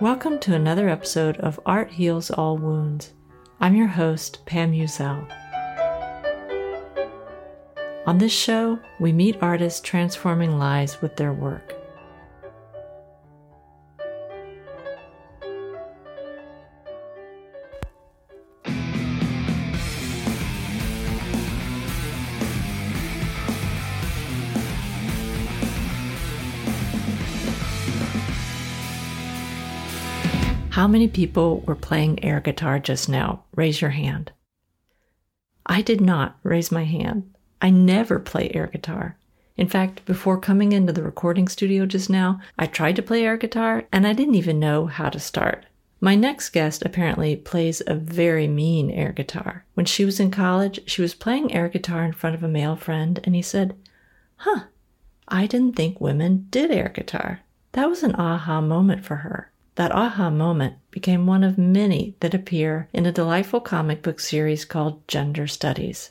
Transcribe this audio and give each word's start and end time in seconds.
Welcome 0.00 0.38
to 0.40 0.54
another 0.54 0.88
episode 0.88 1.36
of 1.40 1.60
Art 1.66 1.90
Heals 1.90 2.30
All 2.30 2.56
Wounds. 2.56 3.12
I'm 3.60 3.76
your 3.76 3.88
host, 3.88 4.46
Pam 4.46 4.72
Uzel. 4.72 5.30
On 8.06 8.16
this 8.16 8.32
show, 8.32 8.78
we 8.98 9.12
meet 9.12 9.36
artists 9.42 9.82
transforming 9.82 10.58
lives 10.58 11.02
with 11.02 11.16
their 11.16 11.34
work. 11.34 11.74
How 30.80 30.88
many 30.88 31.08
people 31.08 31.60
were 31.66 31.74
playing 31.74 32.24
air 32.24 32.40
guitar 32.40 32.78
just 32.78 33.06
now? 33.06 33.44
Raise 33.54 33.82
your 33.82 33.90
hand. 33.90 34.32
I 35.66 35.82
did 35.82 36.00
not 36.00 36.38
raise 36.42 36.72
my 36.72 36.84
hand. 36.84 37.34
I 37.60 37.68
never 37.68 38.18
play 38.18 38.50
air 38.54 38.66
guitar. 38.66 39.18
In 39.58 39.68
fact, 39.68 40.02
before 40.06 40.40
coming 40.40 40.72
into 40.72 40.94
the 40.94 41.02
recording 41.02 41.48
studio 41.48 41.84
just 41.84 42.08
now, 42.08 42.40
I 42.58 42.64
tried 42.64 42.96
to 42.96 43.02
play 43.02 43.26
air 43.26 43.36
guitar 43.36 43.88
and 43.92 44.06
I 44.06 44.14
didn't 44.14 44.36
even 44.36 44.58
know 44.58 44.86
how 44.86 45.10
to 45.10 45.20
start. 45.20 45.66
My 46.00 46.14
next 46.14 46.48
guest 46.48 46.82
apparently 46.82 47.36
plays 47.36 47.82
a 47.86 47.94
very 47.94 48.48
mean 48.48 48.90
air 48.90 49.12
guitar. 49.12 49.66
When 49.74 49.84
she 49.84 50.06
was 50.06 50.18
in 50.18 50.30
college, 50.30 50.80
she 50.86 51.02
was 51.02 51.12
playing 51.12 51.52
air 51.52 51.68
guitar 51.68 52.06
in 52.06 52.14
front 52.14 52.36
of 52.36 52.42
a 52.42 52.48
male 52.48 52.74
friend 52.74 53.20
and 53.24 53.34
he 53.34 53.42
said, 53.42 53.76
Huh, 54.36 54.60
I 55.28 55.46
didn't 55.46 55.76
think 55.76 56.00
women 56.00 56.46
did 56.48 56.70
air 56.70 56.88
guitar. 56.88 57.40
That 57.72 57.90
was 57.90 58.02
an 58.02 58.16
aha 58.16 58.62
moment 58.62 59.04
for 59.04 59.16
her. 59.16 59.49
That 59.76 59.92
aha 59.92 60.30
moment 60.30 60.76
became 60.90 61.26
one 61.26 61.44
of 61.44 61.56
many 61.56 62.16
that 62.20 62.34
appear 62.34 62.88
in 62.92 63.06
a 63.06 63.12
delightful 63.12 63.60
comic 63.60 64.02
book 64.02 64.20
series 64.20 64.64
called 64.64 65.06
Gender 65.06 65.46
Studies. 65.46 66.10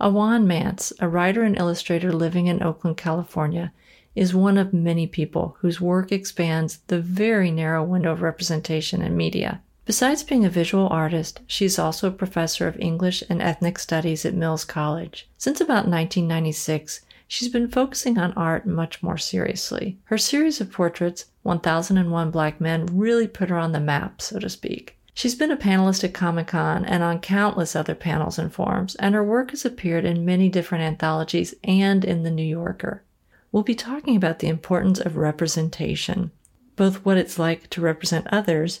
Ajuan 0.00 0.46
Mance, 0.46 0.92
a 1.00 1.08
writer 1.08 1.42
and 1.42 1.58
illustrator 1.58 2.12
living 2.12 2.46
in 2.46 2.62
Oakland, 2.62 2.96
California, 2.96 3.72
is 4.14 4.34
one 4.34 4.56
of 4.56 4.72
many 4.72 5.06
people 5.06 5.56
whose 5.60 5.80
work 5.80 6.10
expands 6.10 6.78
the 6.86 7.00
very 7.00 7.50
narrow 7.50 7.84
window 7.84 8.12
of 8.12 8.22
representation 8.22 9.02
in 9.02 9.16
media. 9.16 9.60
Besides 9.84 10.22
being 10.22 10.44
a 10.44 10.50
visual 10.50 10.88
artist, 10.88 11.40
she 11.46 11.64
is 11.64 11.78
also 11.78 12.08
a 12.08 12.12
professor 12.12 12.68
of 12.68 12.78
English 12.78 13.24
and 13.28 13.42
ethnic 13.42 13.78
studies 13.78 14.24
at 14.24 14.34
Mills 14.34 14.64
College. 14.64 15.28
Since 15.36 15.60
about 15.60 15.88
1996, 15.88 17.00
she's 17.30 17.48
been 17.48 17.68
focusing 17.68 18.18
on 18.18 18.32
art 18.32 18.66
much 18.66 19.04
more 19.04 19.16
seriously. 19.16 19.96
Her 20.06 20.18
series 20.18 20.60
of 20.60 20.72
portraits, 20.72 21.26
1001 21.44 22.32
Black 22.32 22.60
Men, 22.60 22.86
really 22.86 23.28
put 23.28 23.50
her 23.50 23.56
on 23.56 23.70
the 23.70 23.78
map, 23.78 24.20
so 24.20 24.40
to 24.40 24.50
speak. 24.50 24.98
She's 25.14 25.36
been 25.36 25.52
a 25.52 25.56
panelist 25.56 26.02
at 26.02 26.12
Comic 26.12 26.48
Con 26.48 26.84
and 26.84 27.04
on 27.04 27.20
countless 27.20 27.76
other 27.76 27.94
panels 27.94 28.36
and 28.36 28.52
forums, 28.52 28.96
and 28.96 29.14
her 29.14 29.22
work 29.22 29.52
has 29.52 29.64
appeared 29.64 30.04
in 30.04 30.24
many 30.24 30.48
different 30.48 30.82
anthologies 30.82 31.54
and 31.62 32.04
in 32.04 32.24
The 32.24 32.32
New 32.32 32.42
Yorker. 32.42 33.04
We'll 33.52 33.62
be 33.62 33.76
talking 33.76 34.16
about 34.16 34.40
the 34.40 34.48
importance 34.48 34.98
of 34.98 35.16
representation, 35.16 36.32
both 36.74 37.04
what 37.04 37.16
it's 37.16 37.38
like 37.38 37.70
to 37.70 37.80
represent 37.80 38.26
others 38.32 38.80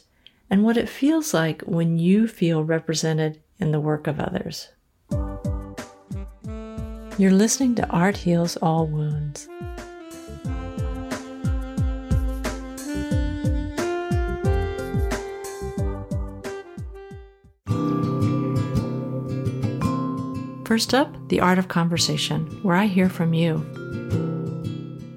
and 0.50 0.64
what 0.64 0.76
it 0.76 0.88
feels 0.88 1.32
like 1.32 1.62
when 1.62 2.00
you 2.00 2.26
feel 2.26 2.64
represented 2.64 3.40
in 3.60 3.70
the 3.70 3.78
work 3.78 4.08
of 4.08 4.18
others. 4.18 4.70
You're 7.20 7.32
listening 7.32 7.74
to 7.74 7.86
Art 7.90 8.16
Heals 8.16 8.56
All 8.62 8.86
Wounds. 8.86 9.46
First 20.64 20.94
up, 20.94 21.14
The 21.28 21.40
Art 21.40 21.58
of 21.58 21.68
Conversation, 21.68 22.46
where 22.62 22.74
I 22.74 22.86
hear 22.86 23.10
from 23.10 23.34
you. 23.34 23.56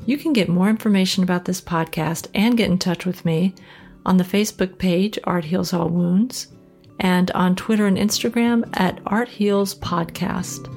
You 0.05 0.17
can 0.17 0.33
get 0.33 0.49
more 0.49 0.67
information 0.67 1.23
about 1.23 1.45
this 1.45 1.61
podcast 1.61 2.27
and 2.35 2.57
get 2.57 2.69
in 2.69 2.79
touch 2.79 3.05
with 3.05 3.23
me 3.23 3.55
on 4.05 4.17
the 4.17 4.25
Facebook 4.25 4.77
page 4.77 5.17
Art 5.23 5.45
Heals 5.45 5.71
All 5.71 5.87
Wounds 5.87 6.47
and 6.99 7.31
on 7.31 7.55
Twitter 7.55 7.87
and 7.87 7.97
Instagram 7.97 8.67
at 8.73 8.99
Art 9.05 9.29
Heals 9.29 9.73
Podcast. 9.75 10.69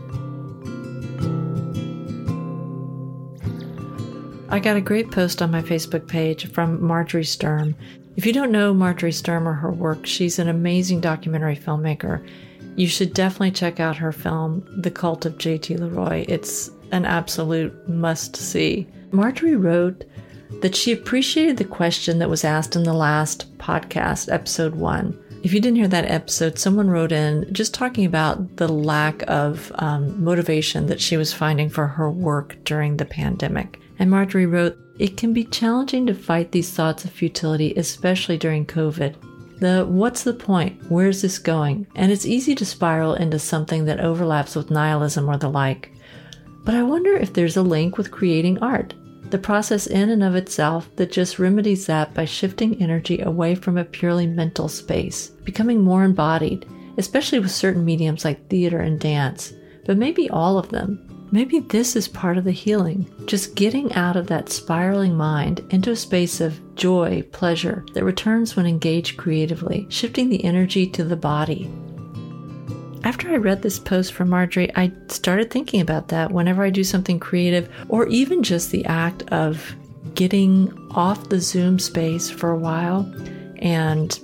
I 4.57 4.59
got 4.59 4.79
a 4.79 4.81
great 4.81 5.11
post 5.11 5.43
on 5.43 5.51
my 5.51 5.61
Facebook 5.61 6.09
page 6.09 6.51
from 6.51 6.83
Marjorie 6.83 7.27
Sturm. 7.27 7.77
If 8.17 8.25
you 8.25 8.33
don't 8.33 8.51
know 8.51 8.73
Marjorie 8.73 9.13
Sturm 9.13 9.47
or 9.47 9.53
her 9.53 9.71
work, 9.71 10.07
she's 10.07 10.39
an 10.39 10.49
amazing 10.49 11.03
documentary 11.03 11.57
filmmaker. 11.57 12.27
You 12.75 12.87
should 12.87 13.13
definitely 13.13 13.51
check 13.51 13.81
out 13.81 13.99
her 13.99 14.13
film, 14.13 14.67
The 14.81 14.91
Cult 14.91 15.27
of 15.27 15.37
J.T. 15.37 15.77
Leroy. 15.77 16.25
It's 16.27 16.71
an 16.91 17.05
absolute 17.05 17.87
must 17.87 18.35
see. 18.35 18.87
Marjorie 19.11 19.57
wrote 19.57 20.07
that 20.63 20.75
she 20.75 20.91
appreciated 20.91 21.59
the 21.59 21.65
question 21.65 22.19
that 22.21 22.31
was 22.31 22.43
asked 22.43 22.77
in 22.77 22.85
the 22.85 22.95
last 22.95 23.59
podcast, 23.59 24.33
episode 24.33 24.75
one. 24.75 25.23
If 25.43 25.53
you 25.53 25.61
didn't 25.61 25.77
hear 25.77 25.89
that 25.89 26.11
episode, 26.11 26.59
someone 26.59 26.89
wrote 26.89 27.13
in 27.13 27.53
just 27.53 27.75
talking 27.75 28.07
about 28.07 28.57
the 28.57 28.69
lack 28.69 29.23
of 29.29 29.71
um, 29.75 30.25
motivation 30.25 30.87
that 30.87 31.03
she 31.03 31.19
was 31.19 31.35
finding 31.35 31.69
for 31.69 31.87
her 31.87 32.11
work 32.11 32.57
during 32.65 32.97
the 32.97 33.05
pandemic. 33.05 33.79
And 33.99 34.11
Marjorie 34.11 34.47
wrote, 34.47 34.79
It 34.99 35.17
can 35.17 35.33
be 35.33 35.45
challenging 35.45 36.07
to 36.07 36.15
fight 36.15 36.53
these 36.53 36.71
thoughts 36.71 37.05
of 37.05 37.11
futility, 37.11 37.75
especially 37.77 38.39
during 38.39 38.67
COVID. 38.67 39.15
The 39.59 39.87
what's 39.89 40.23
the 40.23 40.35
point? 40.35 40.83
Where's 40.91 41.23
this 41.23 41.39
going? 41.39 41.87
And 41.95 42.13
it's 42.13 42.27
easy 42.27 42.55
to 42.57 42.67
spiral 42.67 43.15
into 43.15 43.39
something 43.39 43.87
that 43.87 44.01
overlaps 44.01 44.55
with 44.55 44.71
nihilism 44.71 45.29
or 45.29 45.39
the 45.39 45.49
like. 45.49 45.93
But 46.65 46.75
I 46.75 46.83
wonder 46.83 47.17
if 47.17 47.33
there's 47.33 47.57
a 47.57 47.63
link 47.63 47.97
with 47.97 48.11
creating 48.11 48.59
art, 48.59 48.93
the 49.31 49.39
process 49.39 49.87
in 49.87 50.11
and 50.11 50.23
of 50.23 50.35
itself 50.35 50.91
that 50.97 51.11
just 51.13 51.39
remedies 51.39 51.87
that 51.87 52.13
by 52.13 52.25
shifting 52.25 52.81
energy 52.83 53.21
away 53.21 53.55
from 53.55 53.79
a 53.79 53.85
purely 53.85 54.27
mental 54.27 54.69
space, 54.69 55.29
becoming 55.45 55.81
more 55.81 56.05
embodied, 56.05 56.67
especially 56.99 57.39
with 57.39 57.51
certain 57.51 57.85
mediums 57.85 58.25
like 58.25 58.49
theater 58.49 58.81
and 58.81 59.01
dance, 59.01 59.53
but 59.85 59.97
maybe 59.97 60.29
all 60.29 60.59
of 60.59 60.69
them. 60.69 61.16
Maybe 61.33 61.59
this 61.59 61.97
is 61.97 62.07
part 62.07 62.39
of 62.39 62.45
the 62.45 62.53
healing, 62.53 63.11
just 63.27 63.57
getting 63.57 63.93
out 63.95 64.17
of 64.17 64.29
that 64.29 64.49
spiraling 64.49 65.17
mind 65.17 65.65
into 65.71 65.91
a 65.91 65.97
space 65.97 66.41
of 66.41 66.61
joy, 66.77 67.23
pleasure 67.33 67.85
that 67.95 68.05
returns 68.05 68.55
when 68.55 68.67
engaged 68.67 69.17
creatively, 69.17 69.87
shifting 69.91 70.29
the 70.29 70.45
energy 70.45 70.87
to 70.87 71.03
the 71.03 71.17
body. 71.17 71.71
After 73.03 73.31
I 73.31 73.37
read 73.37 73.63
this 73.63 73.79
post 73.79 74.13
from 74.13 74.31
Marjorie, 74.31 74.75
I 74.77 74.93
started 75.09 75.51
thinking 75.51 75.81
about 75.81 76.09
that 76.09 76.31
whenever 76.31 76.65
I 76.65 76.71
do 76.71 76.85
something 76.85 77.19
creative, 77.19 77.69
or 77.89 78.07
even 78.09 78.43
just 78.43 78.71
the 78.71 78.85
act 78.85 79.23
of 79.33 79.75
getting 80.15 80.73
off 80.93 81.29
the 81.29 81.41
Zoom 81.41 81.79
space 81.79 82.31
for 82.31 82.51
a 82.51 82.59
while 82.59 83.13
and 83.59 84.19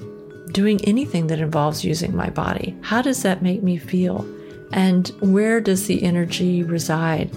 doing 0.53 0.85
anything 0.85 1.27
that 1.29 1.41
involves 1.41 1.85
using 1.85 2.15
my 2.15 2.31
body. 2.31 2.77
How 2.83 3.03
does 3.03 3.23
that 3.23 3.43
make 3.43 3.63
me 3.63 3.77
feel? 3.77 4.27
And 4.73 5.09
where 5.21 5.61
does 5.61 5.87
the 5.87 6.03
energy 6.03 6.63
reside? 6.63 7.31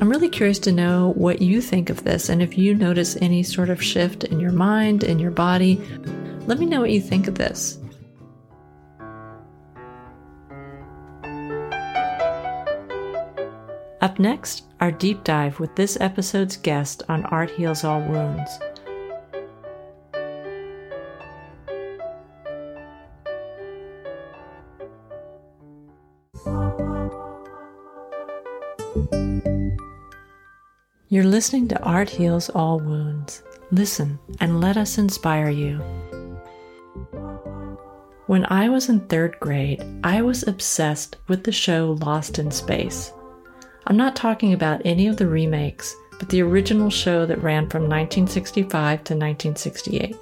I'm 0.00 0.10
really 0.10 0.28
curious 0.28 0.58
to 0.60 0.72
know 0.72 1.12
what 1.16 1.40
you 1.40 1.62
think 1.62 1.88
of 1.88 2.04
this 2.04 2.28
and 2.28 2.42
if 2.42 2.58
you 2.58 2.74
notice 2.74 3.16
any 3.22 3.42
sort 3.42 3.70
of 3.70 3.82
shift 3.82 4.24
in 4.24 4.40
your 4.40 4.52
mind, 4.52 5.04
in 5.04 5.18
your 5.18 5.30
body. 5.30 5.80
Let 6.46 6.58
me 6.58 6.66
know 6.66 6.80
what 6.80 6.90
you 6.90 7.00
think 7.00 7.28
of 7.28 7.36
this. 7.36 7.78
Up 14.02 14.18
next, 14.18 14.64
our 14.80 14.92
deep 14.92 15.24
dive 15.24 15.58
with 15.58 15.74
this 15.74 15.98
episode's 16.00 16.56
guest 16.56 17.02
on 17.08 17.24
Art 17.24 17.50
Heals 17.50 17.82
All 17.82 18.00
Wounds. 18.02 18.50
You're 31.16 31.24
listening 31.24 31.66
to 31.68 31.82
Art 31.82 32.10
Heals 32.10 32.50
All 32.50 32.78
Wounds. 32.78 33.42
Listen 33.70 34.18
and 34.38 34.60
let 34.60 34.76
us 34.76 34.98
inspire 34.98 35.48
you. 35.48 35.78
When 38.26 38.44
I 38.50 38.68
was 38.68 38.90
in 38.90 39.00
third 39.00 39.40
grade, 39.40 39.82
I 40.04 40.20
was 40.20 40.46
obsessed 40.46 41.16
with 41.26 41.44
the 41.44 41.52
show 41.52 41.96
Lost 42.02 42.38
in 42.38 42.50
Space. 42.50 43.14
I'm 43.86 43.96
not 43.96 44.14
talking 44.14 44.52
about 44.52 44.82
any 44.84 45.06
of 45.06 45.16
the 45.16 45.26
remakes, 45.26 45.96
but 46.18 46.28
the 46.28 46.42
original 46.42 46.90
show 46.90 47.24
that 47.24 47.42
ran 47.42 47.70
from 47.70 47.84
1965 47.84 48.68
to 49.04 49.14
1968. 49.14 50.16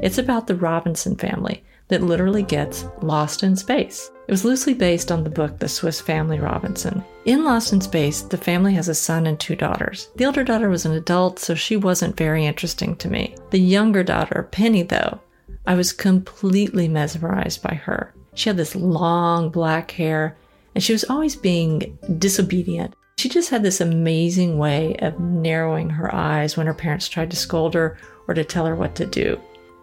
It's 0.00 0.18
about 0.18 0.48
the 0.48 0.56
Robinson 0.56 1.16
family, 1.16 1.64
that 1.88 2.02
literally 2.02 2.42
gets 2.42 2.84
lost 3.02 3.42
in 3.42 3.56
space. 3.56 4.10
It 4.26 4.32
was 4.32 4.44
loosely 4.44 4.74
based 4.74 5.12
on 5.12 5.22
the 5.22 5.30
book 5.30 5.58
The 5.58 5.68
Swiss 5.68 6.00
Family 6.00 6.40
Robinson. 6.40 7.04
In 7.26 7.44
Lost 7.44 7.72
in 7.72 7.80
Space, 7.80 8.22
the 8.22 8.36
family 8.36 8.74
has 8.74 8.88
a 8.88 8.94
son 8.94 9.26
and 9.26 9.38
two 9.38 9.54
daughters. 9.54 10.08
The 10.16 10.24
older 10.24 10.42
daughter 10.42 10.68
was 10.68 10.84
an 10.84 10.92
adult, 10.92 11.38
so 11.38 11.54
she 11.54 11.76
wasn't 11.76 12.16
very 12.16 12.44
interesting 12.44 12.96
to 12.96 13.08
me. 13.08 13.36
The 13.50 13.60
younger 13.60 14.02
daughter, 14.02 14.48
Penny, 14.50 14.82
though, 14.82 15.20
I 15.66 15.74
was 15.74 15.92
completely 15.92 16.88
mesmerized 16.88 17.62
by 17.62 17.74
her. 17.74 18.12
She 18.34 18.48
had 18.48 18.56
this 18.56 18.74
long 18.74 19.50
black 19.50 19.92
hair, 19.92 20.36
and 20.74 20.82
she 20.82 20.92
was 20.92 21.04
always 21.04 21.36
being 21.36 21.96
disobedient. 22.18 22.94
She 23.18 23.28
just 23.28 23.50
had 23.50 23.62
this 23.62 23.80
amazing 23.80 24.58
way 24.58 24.96
of 24.96 25.18
narrowing 25.18 25.88
her 25.90 26.14
eyes 26.14 26.56
when 26.56 26.66
her 26.66 26.74
parents 26.74 27.08
tried 27.08 27.30
to 27.30 27.36
scold 27.36 27.74
her 27.74 27.96
or 28.28 28.34
to 28.34 28.44
tell 28.44 28.66
her 28.66 28.74
what 28.74 28.94
to 28.96 29.06
do. 29.06 29.40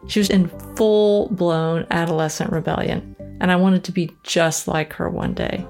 She 0.08 0.20
was 0.20 0.30
in 0.30 0.50
full 0.76 1.30
blown 1.30 1.88
adolescent 1.92 2.52
rebellion, 2.52 3.16
and 3.40 3.52
I 3.52 3.56
wanted 3.56 3.84
to 3.86 3.92
be 3.92 4.12
just 4.24 4.68
like 4.68 4.94
her 4.94 5.10
one 5.10 5.34
day. 5.34 5.66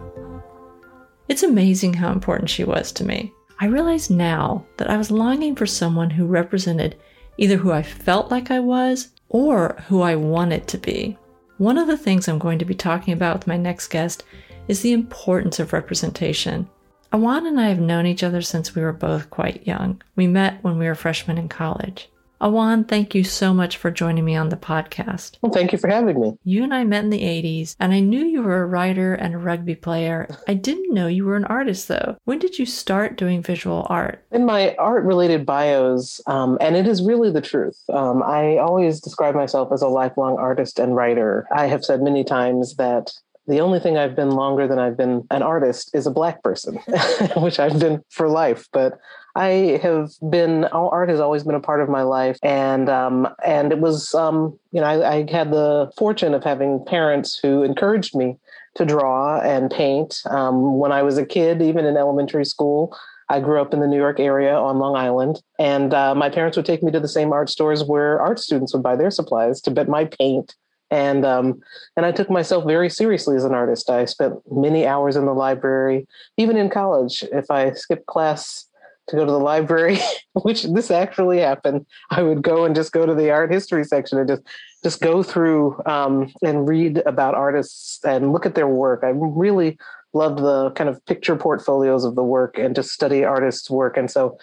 It's 1.30 1.44
amazing 1.44 1.94
how 1.94 2.12
important 2.12 2.50
she 2.50 2.64
was 2.64 2.92
to 2.94 3.06
me. 3.06 3.34
I 3.60 3.68
realize 3.68 4.10
now 4.10 4.66
that 4.78 4.90
I 4.90 4.98
was 4.98 5.12
longing 5.12 5.56
for 5.56 5.66
someone 5.66 6.10
who 6.10 6.26
represented 6.26 6.98
either 7.38 7.58
who 7.58 7.72
I 7.72 7.82
felt 7.82 8.30
like 8.30 8.52
I 8.52 8.60
was 8.60 9.10
or 9.30 9.82
who 9.88 10.02
I 10.02 10.16
wanted 10.16 10.68
to 10.68 10.78
be. 10.78 11.18
One 11.58 11.78
of 11.78 11.88
the 11.88 11.98
things 11.98 12.28
I'm 12.28 12.40
going 12.40 12.60
to 12.60 12.66
be 12.66 12.76
talking 12.76 13.14
about 13.14 13.38
with 13.38 13.48
my 13.48 13.58
next 13.58 13.88
guest 13.88 14.24
is 14.68 14.82
the 14.82 14.94
importance 14.94 15.60
of 15.60 15.74
representation. 15.74 16.68
Ajuan 17.12 17.48
and 17.48 17.60
I 17.60 17.70
have 17.70 17.80
known 17.80 18.06
each 18.06 18.24
other 18.24 18.42
since 18.42 18.76
we 18.76 18.82
were 18.82 18.94
both 18.94 19.30
quite 19.30 19.68
young. 19.68 20.02
We 20.16 20.28
met 20.28 20.64
when 20.64 20.78
we 20.78 20.88
were 20.88 20.96
freshmen 20.96 21.38
in 21.38 21.48
college. 21.48 22.10
Ajuan, 22.42 22.88
thank 22.88 23.16
you 23.16 23.24
so 23.24 23.54
much 23.54 23.78
for 23.78 23.90
joining 23.90 24.26
me 24.26 24.36
on 24.36 24.50
the 24.50 24.58
podcast. 24.58 25.38
Well, 25.42 25.52
thank 25.52 25.72
you 25.72 25.78
for 25.78 25.88
having 25.88 26.20
me. 26.20 26.34
You 26.44 26.64
and 26.64 26.74
I 26.74 26.84
met 26.84 27.06
in 27.06 27.10
the 27.10 27.22
80s, 27.22 27.76
and 27.80 27.94
I 27.94 28.02
knew 28.02 28.26
you 28.26 28.42
were 28.42 28.62
a 28.62 28.68
writer 28.68 29.14
and 29.14 29.34
a 29.34 29.38
rugby 29.38 29.76
player. 29.76 30.28
I 30.48 30.56
didn't 30.56 30.94
know 30.94 31.08
you 31.08 31.26
were 31.26 31.38
an 31.38 31.46
artist, 31.46 31.88
though. 31.88 32.18
When 32.26 32.40
did 32.40 32.60
you 32.60 32.66
start 32.66 33.16
doing 33.18 33.42
visual 33.42 33.88
art? 33.90 34.26
In 34.32 34.46
my 34.46 34.76
art 34.76 35.06
related 35.06 35.46
bios, 35.46 36.20
um, 36.28 36.58
and 36.60 36.76
it 36.76 36.86
is 36.88 37.02
really 37.02 37.32
the 37.32 37.42
truth, 37.42 37.82
um, 37.94 38.22
I 38.22 38.58
always 38.58 39.00
describe 39.00 39.36
myself 39.36 39.72
as 39.72 39.82
a 39.82 39.88
lifelong 39.88 40.38
artist 40.38 40.80
and 40.80 40.96
writer. 40.96 41.48
I 41.56 41.68
have 41.68 41.86
said 41.86 42.02
many 42.02 42.24
times 42.24 42.76
that 42.76 43.12
the 43.48 43.60
only 43.60 43.80
thing 43.80 43.98
I've 43.98 44.16
been 44.16 44.32
longer 44.32 44.68
than 44.68 44.80
I've 44.80 44.98
been 44.98 45.28
an 45.32 45.44
artist 45.44 45.92
is 45.94 46.08
a 46.08 46.12
black 46.12 46.44
person, 46.44 46.76
which 47.38 47.60
I've 47.60 47.80
been 47.80 48.04
for 48.10 48.28
life. 48.28 48.68
But 48.72 49.00
I 49.36 49.80
have 49.82 50.12
been 50.30 50.66
art 50.66 51.10
has 51.10 51.20
always 51.20 51.44
been 51.44 51.56
a 51.56 51.60
part 51.60 51.82
of 51.82 51.90
my 51.90 52.04
life, 52.04 52.38
and 52.44 52.90
um, 52.90 53.28
and 53.44 53.72
it 53.72 53.80
was 53.80 54.14
um, 54.14 54.58
you 54.72 54.80
know 54.80 54.88
I, 54.88 55.16
I, 55.16 55.32
had 55.32 55.52
the 55.52 55.92
fortune 55.98 56.34
of 56.34 56.44
having 56.44 56.84
parents 56.86 57.40
who 57.42 57.64
encouraged 57.64 58.16
me 58.16 58.38
to 58.76 58.86
draw 58.86 59.40
and 59.42 59.72
paint. 59.72 60.22
Um, 60.30 60.78
when 60.78 60.92
I 60.92 61.02
was 61.02 61.18
a 61.18 61.26
kid, 61.26 61.62
even 61.62 61.86
in 61.86 61.98
elementary 61.98 62.46
school, 62.46 62.96
I 63.30 63.40
grew 63.40 63.60
up 63.60 63.74
in 63.74 63.80
the 63.80 63.88
New 63.88 63.98
York 63.98 64.20
area 64.20 64.56
on 64.56 64.78
Long 64.78 64.96
Island, 64.96 65.42
and 65.58 65.94
uh, 65.94 66.14
my 66.14 66.30
parents 66.30 66.56
would 66.56 66.66
take 66.66 66.84
me 66.84 66.92
to 66.92 67.00
the 67.00 67.08
same 67.08 67.34
art 67.34 67.50
stores 67.50 67.84
where 67.84 68.22
art 68.22 68.40
students 68.40 68.74
would 68.74 68.84
buy 68.84 68.96
their 68.96 69.12
supplies 69.12 69.60
to 69.62 69.72
bet 69.72 69.90
my 69.90 70.06
paint. 70.06 70.56
And 70.94 71.26
um, 71.26 71.60
and 71.98 72.06
I 72.06 72.12
took 72.12 72.30
myself 72.30 72.66
very 72.66 72.88
seriously 72.88 73.36
as 73.36 73.46
an 73.46 73.56
artist. 73.56 73.90
I 73.90 74.06
spent 74.06 74.36
many 74.52 74.86
hours 74.86 75.16
in 75.16 75.26
the 75.26 75.34
library, 75.34 76.08
even 76.38 76.56
in 76.56 76.70
college. 76.70 77.24
If 77.32 77.50
I 77.50 77.72
skipped 77.72 78.06
class 78.06 78.70
to 79.08 79.16
go 79.16 79.26
to 79.26 79.32
the 79.32 79.40
library, 79.40 79.98
which 80.44 80.64
this 80.66 80.92
actually 80.92 81.40
happened. 81.40 81.88
I 82.12 82.22
would 82.22 82.44
go 82.44 82.64
and 82.64 82.76
just 82.76 82.92
go 82.92 83.08
to 83.08 83.16
the 83.16 83.32
art 83.32 83.52
history 83.52 83.84
section 83.84 84.20
and 84.20 84.28
just 84.28 84.44
just 84.84 85.02
go 85.02 85.24
through 85.24 85.82
um, 85.88 86.32
and 86.44 86.70
read 86.70 87.02
about 87.08 87.34
artists 87.34 88.00
and 88.06 88.32
look 88.32 88.46
at 88.46 88.54
their 88.54 88.68
work. 88.68 89.02
I 89.04 89.14
really 89.16 89.80
loved 90.14 90.38
the 90.38 90.70
kind 90.72 90.92
of 90.92 91.04
picture 91.08 91.36
portfolios 91.36 92.06
of 92.06 92.14
the 92.14 92.24
work 92.24 92.60
and 92.60 92.76
just 92.76 92.92
study 92.92 93.24
artists' 93.24 93.68
work. 93.68 93.98
And 93.98 94.12
so 94.12 94.38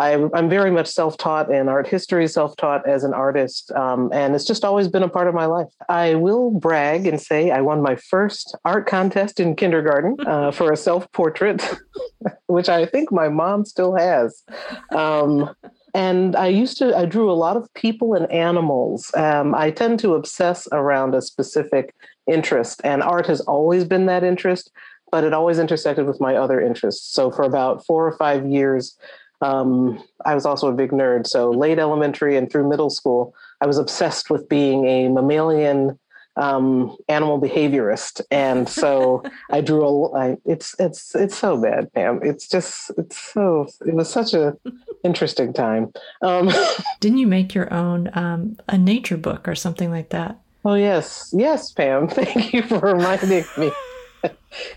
I, 0.00 0.12
am 0.12 0.48
very 0.48 0.70
much 0.70 0.86
self 0.86 1.18
taught 1.18 1.52
in 1.52 1.68
art 1.68 1.86
history, 1.86 2.26
self 2.26 2.56
taught 2.56 2.88
as 2.88 3.04
an 3.04 3.12
artist, 3.12 3.70
um, 3.72 4.10
and 4.14 4.34
it's 4.34 4.46
just 4.46 4.64
always 4.64 4.88
been 4.88 5.02
a 5.02 5.08
part 5.08 5.28
of 5.28 5.34
my 5.34 5.44
life. 5.44 5.68
I 5.90 6.14
will 6.14 6.50
brag 6.50 7.06
and 7.06 7.20
say 7.20 7.50
I 7.50 7.60
won 7.60 7.82
my 7.82 7.96
first 7.96 8.56
art 8.64 8.86
contest 8.86 9.38
in 9.38 9.54
kindergarten 9.54 10.16
uh, 10.26 10.52
for 10.52 10.72
a 10.72 10.76
self 10.76 11.10
portrait, 11.12 11.62
which 12.46 12.70
I 12.70 12.86
think 12.86 13.12
my 13.12 13.28
mom 13.28 13.66
still 13.66 13.94
has. 13.94 14.42
Um, 14.90 15.54
and 15.92 16.34
I 16.34 16.46
used 16.46 16.78
to, 16.78 16.96
I 16.96 17.04
drew 17.04 17.30
a 17.30 17.34
lot 17.34 17.58
of 17.58 17.72
people 17.74 18.14
and 18.14 18.30
animals. 18.32 19.10
Um, 19.14 19.54
I 19.54 19.70
tend 19.70 19.98
to 20.00 20.14
obsess 20.14 20.66
around 20.72 21.14
a 21.14 21.20
specific 21.20 21.94
interest, 22.26 22.80
and 22.84 23.02
art 23.02 23.26
has 23.26 23.42
always 23.42 23.84
been 23.84 24.06
that 24.06 24.24
interest 24.24 24.70
but 25.12 25.24
it 25.24 25.32
always 25.32 25.58
intersected 25.58 26.06
with 26.06 26.20
my 26.20 26.36
other 26.36 26.60
interests. 26.60 27.12
So 27.12 27.32
for 27.32 27.42
about 27.42 27.84
four 27.84 28.06
or 28.06 28.16
five 28.16 28.46
years, 28.46 28.96
um, 29.40 30.02
I 30.24 30.34
was 30.34 30.44
also 30.44 30.68
a 30.68 30.72
big 30.72 30.90
nerd. 30.90 31.26
So 31.26 31.50
late 31.50 31.78
elementary 31.78 32.36
and 32.36 32.50
through 32.50 32.68
middle 32.68 32.90
school, 32.90 33.34
I 33.60 33.66
was 33.66 33.78
obsessed 33.78 34.30
with 34.30 34.48
being 34.48 34.86
a 34.86 35.08
mammalian 35.08 35.98
um, 36.36 36.96
animal 37.08 37.40
behaviorist, 37.40 38.20
and 38.30 38.68
so 38.68 39.22
I 39.50 39.60
drew 39.60 39.84
a. 39.84 40.12
I, 40.12 40.36
it's 40.44 40.74
it's 40.78 41.14
it's 41.14 41.36
so 41.36 41.60
bad, 41.60 41.92
Pam. 41.92 42.20
It's 42.22 42.48
just 42.48 42.90
it's 42.96 43.18
so. 43.18 43.68
It 43.86 43.94
was 43.94 44.10
such 44.10 44.34
a 44.34 44.56
interesting 45.04 45.52
time. 45.52 45.92
Um, 46.22 46.50
Didn't 47.00 47.18
you 47.18 47.26
make 47.26 47.54
your 47.54 47.72
own 47.72 48.10
um, 48.14 48.58
a 48.68 48.78
nature 48.78 49.16
book 49.16 49.48
or 49.48 49.54
something 49.54 49.90
like 49.90 50.10
that? 50.10 50.38
Oh 50.64 50.74
yes, 50.74 51.34
yes, 51.36 51.72
Pam. 51.72 52.08
Thank 52.08 52.52
you 52.52 52.62
for 52.62 52.78
reminding 52.78 53.44
me. 53.56 53.72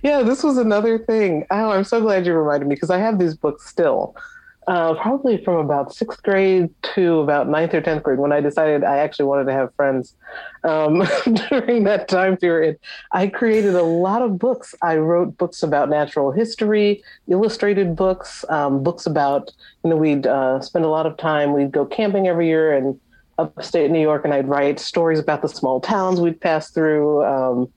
yeah, 0.01 0.23
this 0.23 0.43
was 0.43 0.57
another 0.57 0.97
thing. 0.97 1.45
Oh, 1.51 1.71
I'm 1.71 1.83
so 1.83 2.01
glad 2.01 2.25
you 2.25 2.33
reminded 2.33 2.67
me 2.67 2.75
because 2.75 2.89
I 2.89 2.97
have 2.97 3.19
these 3.19 3.35
books 3.35 3.67
still 3.67 4.15
uh, 4.67 4.93
probably 4.95 5.43
from 5.43 5.55
about 5.55 5.93
sixth 5.93 6.21
grade 6.23 6.69
to 6.95 7.19
about 7.19 7.49
ninth 7.49 7.73
or 7.73 7.81
tenth 7.81 8.03
grade 8.03 8.19
when 8.19 8.31
I 8.31 8.41
decided 8.41 8.83
I 8.83 8.97
actually 8.97 9.25
wanted 9.25 9.45
to 9.45 9.53
have 9.53 9.73
friends. 9.75 10.15
Um, 10.63 11.05
during 11.49 11.83
that 11.83 12.07
time 12.07 12.37
period, 12.37 12.79
I 13.11 13.27
created 13.27 13.75
a 13.75 13.83
lot 13.83 14.21
of 14.21 14.39
books. 14.39 14.73
I 14.81 14.97
wrote 14.97 15.37
books 15.37 15.63
about 15.63 15.89
natural 15.89 16.31
history, 16.31 17.03
illustrated 17.27 17.95
books, 17.95 18.45
um, 18.49 18.83
books 18.83 19.05
about 19.05 19.51
you 19.83 19.89
know 19.89 19.97
we'd 19.97 20.27
uh, 20.27 20.61
spend 20.61 20.85
a 20.85 20.89
lot 20.89 21.05
of 21.05 21.17
time. 21.17 21.53
We'd 21.53 21.71
go 21.71 21.85
camping 21.85 22.27
every 22.27 22.47
year 22.47 22.73
in 22.75 22.99
upstate 23.37 23.91
New 23.91 24.01
York, 24.01 24.25
and 24.25 24.33
I'd 24.33 24.47
write 24.47 24.79
stories 24.79 25.19
about 25.19 25.41
the 25.41 25.49
small 25.49 25.81
towns 25.81 26.19
we'd 26.19 26.39
pass 26.39 26.69
through. 26.69 27.23
Um, 27.25 27.71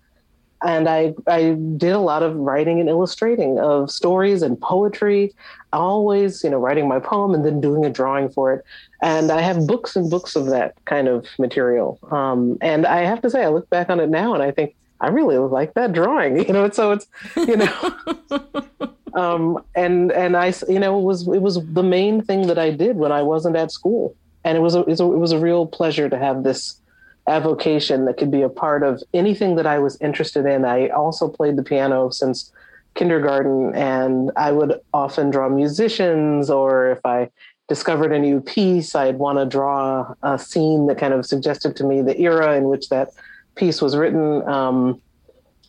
and 0.66 0.88
I 0.88 1.14
I 1.26 1.56
did 1.76 1.92
a 1.92 2.00
lot 2.00 2.22
of 2.22 2.34
writing 2.34 2.80
and 2.80 2.88
illustrating 2.88 3.58
of 3.58 3.90
stories 3.90 4.42
and 4.42 4.60
poetry, 4.60 5.32
always 5.72 6.42
you 6.42 6.50
know 6.50 6.58
writing 6.58 6.88
my 6.88 6.98
poem 6.98 7.34
and 7.34 7.44
then 7.44 7.60
doing 7.60 7.84
a 7.84 7.90
drawing 7.90 8.28
for 8.28 8.52
it. 8.52 8.64
And 9.00 9.30
I 9.30 9.42
have 9.42 9.66
books 9.66 9.94
and 9.94 10.10
books 10.10 10.34
of 10.34 10.46
that 10.46 10.74
kind 10.86 11.06
of 11.06 11.26
material. 11.38 11.98
Um, 12.10 12.58
and 12.60 12.86
I 12.86 13.02
have 13.02 13.22
to 13.22 13.30
say, 13.30 13.44
I 13.44 13.48
look 13.48 13.70
back 13.70 13.90
on 13.90 14.00
it 14.00 14.08
now 14.08 14.34
and 14.34 14.42
I 14.42 14.50
think 14.50 14.74
I 15.00 15.08
really 15.08 15.36
like 15.36 15.74
that 15.74 15.92
drawing. 15.92 16.36
You 16.46 16.52
know, 16.52 16.68
so 16.70 16.92
it's 16.92 17.06
you 17.36 17.56
know. 17.56 17.96
um, 19.14 19.62
and 19.76 20.10
and 20.12 20.36
I 20.36 20.52
you 20.68 20.80
know 20.80 20.98
it 20.98 21.02
was 21.02 21.28
it 21.28 21.42
was 21.42 21.64
the 21.64 21.84
main 21.84 22.22
thing 22.22 22.48
that 22.48 22.58
I 22.58 22.70
did 22.70 22.96
when 22.96 23.12
I 23.12 23.22
wasn't 23.22 23.56
at 23.56 23.70
school, 23.70 24.16
and 24.42 24.58
it 24.58 24.60
was 24.60 24.74
a, 24.74 24.80
it 24.80 24.88
was 24.88 25.00
a, 25.00 25.04
it 25.04 25.18
was 25.18 25.32
a 25.32 25.38
real 25.38 25.66
pleasure 25.66 26.08
to 26.08 26.18
have 26.18 26.42
this 26.42 26.80
avocation 27.28 28.04
that 28.04 28.16
could 28.16 28.30
be 28.30 28.42
a 28.42 28.48
part 28.48 28.82
of 28.82 29.02
anything 29.12 29.56
that 29.56 29.66
I 29.66 29.78
was 29.78 30.00
interested 30.00 30.46
in. 30.46 30.64
I 30.64 30.88
also 30.88 31.28
played 31.28 31.56
the 31.56 31.62
piano 31.62 32.10
since 32.10 32.52
kindergarten, 32.94 33.74
and 33.74 34.30
I 34.36 34.52
would 34.52 34.80
often 34.94 35.30
draw 35.30 35.48
musicians, 35.48 36.50
or 36.50 36.90
if 36.90 37.04
I 37.04 37.30
discovered 37.68 38.12
a 38.12 38.18
new 38.18 38.40
piece, 38.40 38.94
I'd 38.94 39.18
want 39.18 39.38
to 39.38 39.44
draw 39.44 40.14
a 40.22 40.38
scene 40.38 40.86
that 40.86 40.98
kind 40.98 41.12
of 41.12 41.26
suggested 41.26 41.76
to 41.76 41.84
me 41.84 42.00
the 42.00 42.18
era 42.20 42.56
in 42.56 42.64
which 42.64 42.88
that 42.90 43.10
piece 43.56 43.82
was 43.82 43.96
written. 43.96 44.46
Um, 44.48 45.00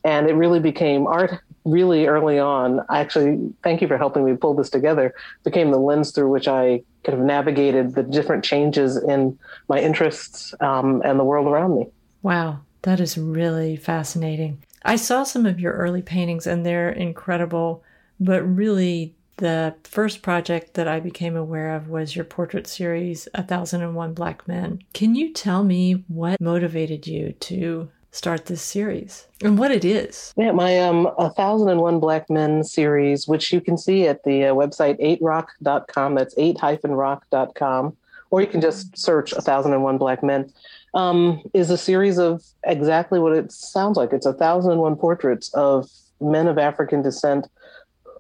and 0.04 0.30
it 0.30 0.34
really 0.34 0.60
became 0.60 1.08
art 1.08 1.40
really 1.66 2.08
early 2.08 2.40
on. 2.40 2.82
Actually, 2.90 3.54
thank 3.64 3.82
you 3.82 3.88
for 3.88 3.98
helping 3.98 4.24
me 4.24 4.36
pull 4.38 4.54
this 4.54 4.70
together, 4.70 5.14
became 5.44 5.72
the 5.72 5.80
lens 5.80 6.12
through 6.12 6.30
which 6.30 6.48
I 6.48 6.84
kind 7.08 7.20
of 7.20 7.26
navigated 7.26 7.96
the 7.96 8.04
different 8.04 8.44
changes 8.44 8.98
in 8.98 9.40
my 9.70 9.80
interests 9.80 10.54
um, 10.60 11.02
and 11.06 11.18
the 11.18 11.24
world 11.24 11.48
around 11.48 11.76
me. 11.76 11.88
Wow, 12.22 12.60
that 12.82 13.00
is 13.00 13.18
really 13.18 13.78
fascinating. 13.78 14.64
I 14.84 14.98
saw 14.98 15.24
some 15.24 15.46
of 15.46 15.60
your 15.60 15.74
early 15.74 16.02
paintings 16.02 16.46
and 16.46 16.66
they're 16.66 16.90
incredible, 16.90 17.84
but 18.20 18.44
really 18.44 19.16
the 19.38 19.76
first 19.84 20.22
project 20.22 20.74
that 20.74 20.88
I 20.88 21.00
became 21.00 21.36
aware 21.36 21.76
of 21.76 21.88
was 21.88 22.16
your 22.16 22.26
portrait 22.26 22.68
series, 22.68 23.28
A 23.34 23.44
Thousand 23.44 23.84
and 23.84 23.96
One 23.96 24.14
Black 24.14 24.48
Men. 24.48 24.82
Can 24.94 25.16
you 25.16 25.32
tell 25.32 25.64
me 25.64 26.04
what 26.08 26.42
motivated 26.42 27.08
you 27.08 27.34
to 27.34 27.90
start 28.12 28.46
this 28.46 28.62
series 28.62 29.28
and 29.44 29.58
what 29.58 29.72
it 29.72 29.86
is. 29.86 30.34
Yeah, 30.38 30.52
my 30.52 30.80
um, 30.80 31.10
A 31.18 31.30
Thousand 31.30 31.70
and 31.70 31.82
One 31.82 32.00
Black 32.00 32.30
Men 32.30 32.64
series, 32.64 33.28
which 33.28 33.52
you 33.52 33.62
can 33.62 33.78
see 33.78 34.08
at 34.08 34.24
the 34.24 34.46
uh, 34.46 34.54
website 34.54 35.00
8rock.com. 35.22 36.16
That's 36.16 36.36
8-rock.com. 36.36 37.98
or 38.32 38.42
you 38.42 38.48
can 38.48 38.62
just 38.62 38.98
search 38.98 39.34
A 39.34 39.42
Thousand 39.42 39.74
and 39.74 39.84
One 39.84 39.98
Black 39.98 40.24
Men, 40.24 40.52
um, 40.94 41.44
is 41.54 41.70
a 41.70 41.78
series 41.78 42.18
of 42.18 42.44
exactly 42.66 43.20
what 43.20 43.34
it 43.34 43.52
sounds 43.52 43.98
like. 43.98 44.14
It's 44.14 44.26
a 44.26 44.34
thousand 44.34 44.72
and 44.72 44.82
one 44.82 44.96
portraits 44.96 45.54
of 45.54 45.90
men 46.20 46.48
of 46.48 46.58
African 46.58 47.04
descent, 47.04 47.48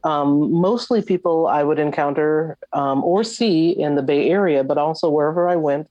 um, 0.03 0.51
mostly 0.51 1.01
people 1.01 1.47
I 1.47 1.63
would 1.63 1.79
encounter 1.79 2.57
um, 2.73 3.03
or 3.03 3.23
see 3.23 3.69
in 3.69 3.95
the 3.95 4.03
Bay 4.03 4.29
Area, 4.29 4.63
but 4.63 4.77
also 4.77 5.09
wherever 5.09 5.49
I 5.49 5.55
went. 5.55 5.89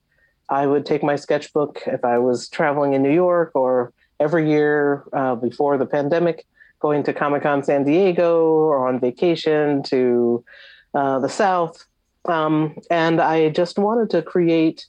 I 0.48 0.66
would 0.66 0.86
take 0.86 1.02
my 1.02 1.16
sketchbook 1.16 1.82
if 1.86 2.04
I 2.04 2.18
was 2.18 2.48
traveling 2.48 2.92
in 2.92 3.02
New 3.02 3.12
York 3.12 3.52
or 3.54 3.92
every 4.20 4.48
year 4.48 5.04
uh, 5.12 5.34
before 5.34 5.76
the 5.76 5.86
pandemic, 5.86 6.46
going 6.80 7.02
to 7.04 7.12
Comic 7.12 7.42
Con 7.42 7.62
San 7.62 7.84
Diego 7.84 8.44
or 8.44 8.86
on 8.88 9.00
vacation 9.00 9.82
to 9.84 10.44
uh, 10.94 11.18
the 11.18 11.28
South. 11.28 11.84
Um, 12.26 12.76
and 12.90 13.20
I 13.20 13.50
just 13.50 13.78
wanted 13.78 14.10
to 14.10 14.22
create 14.22 14.86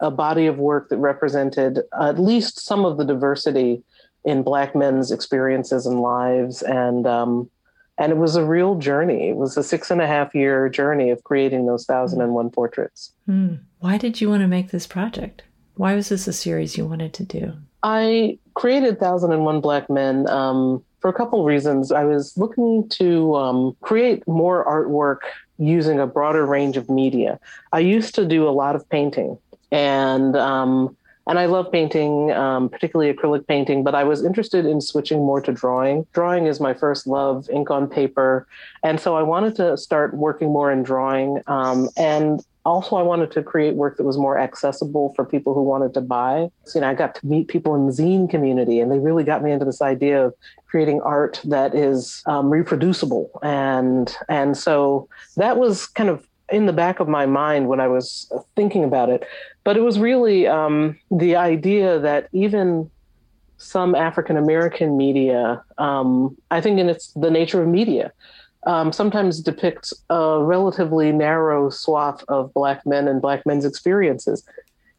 a 0.00 0.10
body 0.10 0.46
of 0.46 0.58
work 0.58 0.88
that 0.90 0.98
represented 0.98 1.80
at 2.00 2.18
least 2.18 2.60
some 2.60 2.84
of 2.84 2.98
the 2.98 3.04
diversity 3.04 3.82
in 4.24 4.42
Black 4.42 4.74
men's 4.76 5.10
experiences 5.10 5.86
and 5.86 6.00
lives. 6.00 6.62
And 6.62 7.06
um, 7.06 7.50
and 7.98 8.12
it 8.12 8.16
was 8.16 8.36
a 8.36 8.44
real 8.44 8.76
journey. 8.76 9.28
It 9.28 9.36
was 9.36 9.56
a 9.56 9.62
six 9.62 9.90
and 9.90 10.00
a 10.00 10.06
half 10.06 10.34
year 10.34 10.68
journey 10.68 11.10
of 11.10 11.24
creating 11.24 11.66
those 11.66 11.84
thousand 11.84 12.20
and 12.20 12.32
one 12.34 12.50
portraits. 12.50 13.12
Mm. 13.28 13.60
Why 13.80 13.98
did 13.98 14.20
you 14.20 14.30
want 14.30 14.42
to 14.42 14.48
make 14.48 14.70
this 14.70 14.86
project? 14.86 15.42
Why 15.74 15.94
was 15.94 16.08
this 16.08 16.26
a 16.26 16.32
series 16.32 16.76
you 16.76 16.86
wanted 16.86 17.12
to 17.14 17.24
do? 17.24 17.52
I 17.82 18.38
created 18.54 18.98
Thousand 18.98 19.32
and 19.32 19.44
One 19.44 19.60
Black 19.60 19.88
Men 19.88 20.28
um, 20.28 20.82
for 21.00 21.08
a 21.08 21.12
couple 21.12 21.40
of 21.40 21.46
reasons. 21.46 21.92
I 21.92 22.04
was 22.04 22.36
looking 22.36 22.88
to 22.90 23.36
um, 23.36 23.76
create 23.82 24.26
more 24.26 24.64
artwork 24.64 25.20
using 25.58 26.00
a 26.00 26.06
broader 26.06 26.44
range 26.44 26.76
of 26.76 26.90
media. 26.90 27.38
I 27.72 27.80
used 27.80 28.16
to 28.16 28.24
do 28.24 28.48
a 28.48 28.50
lot 28.50 28.74
of 28.74 28.88
painting, 28.88 29.38
and 29.70 30.36
um, 30.36 30.96
and 31.28 31.38
I 31.38 31.44
love 31.46 31.70
painting, 31.70 32.32
um, 32.32 32.68
particularly 32.68 33.12
acrylic 33.12 33.46
painting, 33.46 33.84
but 33.84 33.94
I 33.94 34.02
was 34.02 34.24
interested 34.24 34.64
in 34.64 34.80
switching 34.80 35.18
more 35.18 35.40
to 35.42 35.52
drawing. 35.52 36.06
Drawing 36.14 36.46
is 36.46 36.58
my 36.58 36.72
first 36.72 37.06
love, 37.06 37.48
ink 37.50 37.70
on 37.70 37.86
paper. 37.86 38.46
And 38.82 38.98
so 38.98 39.16
I 39.16 39.22
wanted 39.22 39.54
to 39.56 39.76
start 39.76 40.14
working 40.14 40.48
more 40.48 40.72
in 40.72 40.82
drawing. 40.82 41.42
Um, 41.46 41.90
and 41.96 42.42
also, 42.64 42.96
I 42.96 43.02
wanted 43.02 43.30
to 43.32 43.42
create 43.42 43.76
work 43.76 43.96
that 43.96 44.04
was 44.04 44.18
more 44.18 44.38
accessible 44.38 45.14
for 45.14 45.24
people 45.24 45.54
who 45.54 45.62
wanted 45.62 45.94
to 45.94 46.02
buy. 46.02 46.50
So, 46.64 46.78
you 46.78 46.80
know, 46.82 46.90
I 46.90 46.94
got 46.94 47.14
to 47.14 47.26
meet 47.26 47.48
people 47.48 47.74
in 47.74 47.86
the 47.86 47.92
zine 47.92 48.28
community, 48.28 48.80
and 48.80 48.92
they 48.92 48.98
really 48.98 49.24
got 49.24 49.42
me 49.42 49.52
into 49.52 49.64
this 49.64 49.80
idea 49.80 50.26
of 50.26 50.34
creating 50.66 51.00
art 51.00 51.40
that 51.44 51.74
is 51.74 52.22
um, 52.26 52.50
reproducible. 52.50 53.30
And 53.42 54.14
and 54.28 54.54
so 54.54 55.08
that 55.36 55.56
was 55.56 55.86
kind 55.86 56.10
of 56.10 56.28
in 56.50 56.66
the 56.66 56.72
back 56.72 57.00
of 57.00 57.08
my 57.08 57.26
mind 57.26 57.68
when 57.68 57.80
I 57.80 57.88
was 57.88 58.30
thinking 58.56 58.84
about 58.84 59.08
it. 59.08 59.24
But 59.68 59.76
it 59.76 59.82
was 59.82 59.98
really 59.98 60.46
um, 60.46 60.98
the 61.10 61.36
idea 61.36 61.98
that 61.98 62.30
even 62.32 62.90
some 63.58 63.94
African 63.94 64.38
American 64.38 64.96
media, 64.96 65.62
um, 65.76 66.34
I 66.50 66.62
think, 66.62 66.78
in 66.78 66.88
its 66.88 67.12
the 67.12 67.30
nature 67.30 67.60
of 67.60 67.68
media, 67.68 68.10
um, 68.66 68.94
sometimes 68.94 69.42
depicts 69.42 69.92
a 70.08 70.42
relatively 70.42 71.12
narrow 71.12 71.68
swath 71.68 72.24
of 72.28 72.54
Black 72.54 72.86
men 72.86 73.08
and 73.08 73.20
Black 73.20 73.44
men's 73.44 73.66
experiences, 73.66 74.42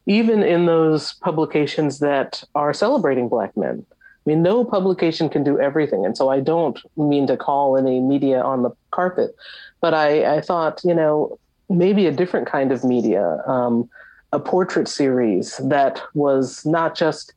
even 0.05 0.43
in 0.43 0.67
those 0.67 1.13
publications 1.13 1.97
that 1.97 2.43
are 2.53 2.71
celebrating 2.71 3.27
Black 3.27 3.57
men. 3.57 3.83
I 3.91 4.29
mean, 4.29 4.43
no 4.43 4.63
publication 4.63 5.29
can 5.29 5.43
do 5.43 5.59
everything. 5.59 6.05
And 6.05 6.15
so 6.15 6.29
I 6.29 6.41
don't 6.41 6.79
mean 6.95 7.25
to 7.25 7.35
call 7.35 7.75
any 7.75 7.99
media 7.99 8.39
on 8.43 8.61
the 8.61 8.69
carpet, 8.91 9.35
but 9.81 9.95
I, 9.95 10.35
I 10.35 10.41
thought, 10.41 10.81
you 10.83 10.93
know, 10.93 11.39
maybe 11.71 12.05
a 12.05 12.11
different 12.11 12.47
kind 12.47 12.71
of 12.71 12.83
media, 12.83 13.41
um, 13.47 13.89
a 14.31 14.39
portrait 14.39 14.87
series 14.87 15.57
that 15.57 16.01
was 16.13 16.65
not 16.65 16.95
just 16.95 17.33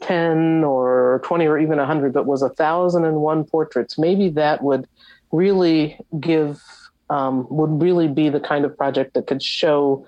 10 0.00 0.64
or 0.64 1.20
20 1.24 1.46
or 1.46 1.58
even 1.58 1.78
100, 1.78 2.12
but 2.12 2.26
was 2.26 2.42
a 2.42 2.48
thousand 2.48 3.04
and 3.04 3.16
one 3.16 3.44
portraits. 3.44 3.98
Maybe 3.98 4.30
that 4.30 4.62
would 4.62 4.88
really 5.32 5.98
give, 6.18 6.62
um, 7.10 7.46
would 7.50 7.82
really 7.82 8.08
be 8.08 8.28
the 8.28 8.40
kind 8.40 8.64
of 8.64 8.76
project 8.76 9.14
that 9.14 9.26
could 9.26 9.42
show 9.42 10.06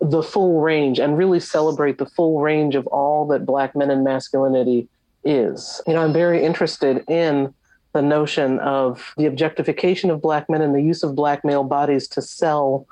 the 0.00 0.22
full 0.22 0.60
range 0.60 1.00
and 1.00 1.18
really 1.18 1.40
celebrate 1.40 1.98
the 1.98 2.06
full 2.06 2.40
range 2.40 2.76
of 2.76 2.86
all 2.86 3.26
that 3.26 3.44
Black 3.44 3.74
men 3.74 3.90
and 3.90 4.04
masculinity 4.04 4.88
is. 5.24 5.82
You 5.86 5.94
know, 5.94 6.04
I'm 6.04 6.12
very 6.12 6.44
interested 6.44 7.04
in 7.08 7.52
the 7.92 8.02
notion 8.02 8.58
of 8.60 9.12
the 9.16 9.26
objectification 9.26 10.10
of 10.10 10.20
black 10.20 10.48
men 10.48 10.60
and 10.60 10.74
the 10.74 10.82
use 10.82 11.02
of 11.02 11.14
black 11.14 11.44
male 11.44 11.64
bodies 11.64 12.06
to 12.08 12.22
sell 12.22 12.86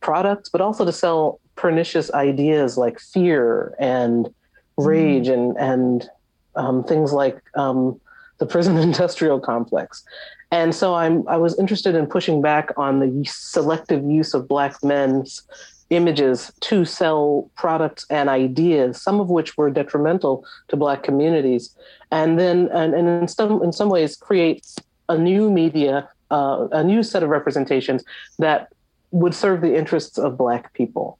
products, 0.00 0.48
but 0.48 0.60
also 0.60 0.84
to 0.84 0.92
sell 0.92 1.40
pernicious 1.56 2.12
ideas 2.12 2.76
like 2.76 2.98
fear 2.98 3.74
and 3.78 4.32
rage 4.76 5.26
mm. 5.26 5.34
and 5.34 5.56
and 5.58 6.10
um, 6.56 6.84
things 6.84 7.12
like 7.12 7.40
um, 7.56 8.00
the 8.38 8.46
prison 8.46 8.76
industrial 8.88 9.40
complex. 9.40 10.04
And 10.50 10.74
so 10.74 10.94
I'm 10.94 11.26
I 11.28 11.36
was 11.36 11.58
interested 11.58 11.94
in 11.94 12.06
pushing 12.06 12.40
back 12.40 12.70
on 12.76 13.00
the 13.00 13.24
selective 13.24 14.04
use 14.04 14.34
of 14.34 14.46
black 14.46 14.82
men's 14.84 15.42
images 15.90 16.52
to 16.60 16.84
sell 16.84 17.50
products 17.56 18.06
and 18.10 18.28
ideas, 18.28 19.00
some 19.00 19.20
of 19.20 19.28
which 19.28 19.56
were 19.56 19.70
detrimental 19.70 20.44
to 20.68 20.76
Black 20.76 21.02
communities, 21.02 21.74
and 22.10 22.38
then 22.38 22.68
and, 22.72 22.94
and 22.94 23.08
in 23.08 23.28
some 23.28 23.62
in 23.62 23.72
some 23.72 23.88
ways 23.88 24.16
creates 24.16 24.76
a 25.08 25.18
new 25.18 25.50
media, 25.50 26.08
uh, 26.30 26.68
a 26.72 26.82
new 26.82 27.02
set 27.02 27.22
of 27.22 27.28
representations 27.28 28.04
that 28.38 28.68
would 29.10 29.34
serve 29.34 29.60
the 29.60 29.76
interests 29.76 30.18
of 30.18 30.36
Black 30.36 30.72
people. 30.72 31.18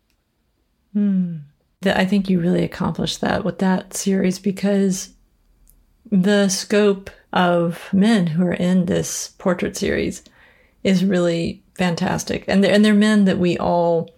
Hmm. 0.95 1.37
I 1.85 2.07
think 2.07 2.31
you 2.31 2.41
really 2.41 2.65
accomplished 2.65 3.21
that 3.21 3.45
with 3.45 3.59
that 3.59 3.95
series 3.95 4.39
because 4.39 5.11
the 6.11 6.49
scope 6.49 7.11
of 7.33 7.93
men 7.93 8.29
who 8.29 8.47
are 8.47 8.55
in 8.55 8.87
this 8.87 9.35
portrait 9.37 9.77
series 9.77 10.23
is 10.83 11.05
really 11.05 11.63
fantastic, 11.75 12.45
and 12.49 12.65
they're, 12.65 12.73
and 12.73 12.83
they're 12.85 12.95
men 12.95 13.27
that 13.27 13.39
we 13.39 13.59
all 13.59 14.09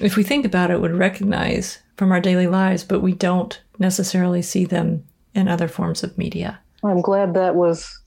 if 0.00 0.16
we 0.16 0.22
think 0.22 0.44
about 0.44 0.70
it, 0.70 0.80
would 0.80 0.92
recognize 0.92 1.78
from 1.96 2.10
our 2.10 2.20
daily 2.20 2.46
lives, 2.46 2.84
but 2.84 3.00
we 3.00 3.12
don't 3.12 3.60
necessarily 3.78 4.42
see 4.42 4.64
them 4.64 5.04
in 5.34 5.48
other 5.48 5.68
forms 5.68 6.02
of 6.02 6.18
media. 6.18 6.58
I'm 6.82 7.00
glad 7.00 7.34
that 7.34 7.54
was 7.54 8.00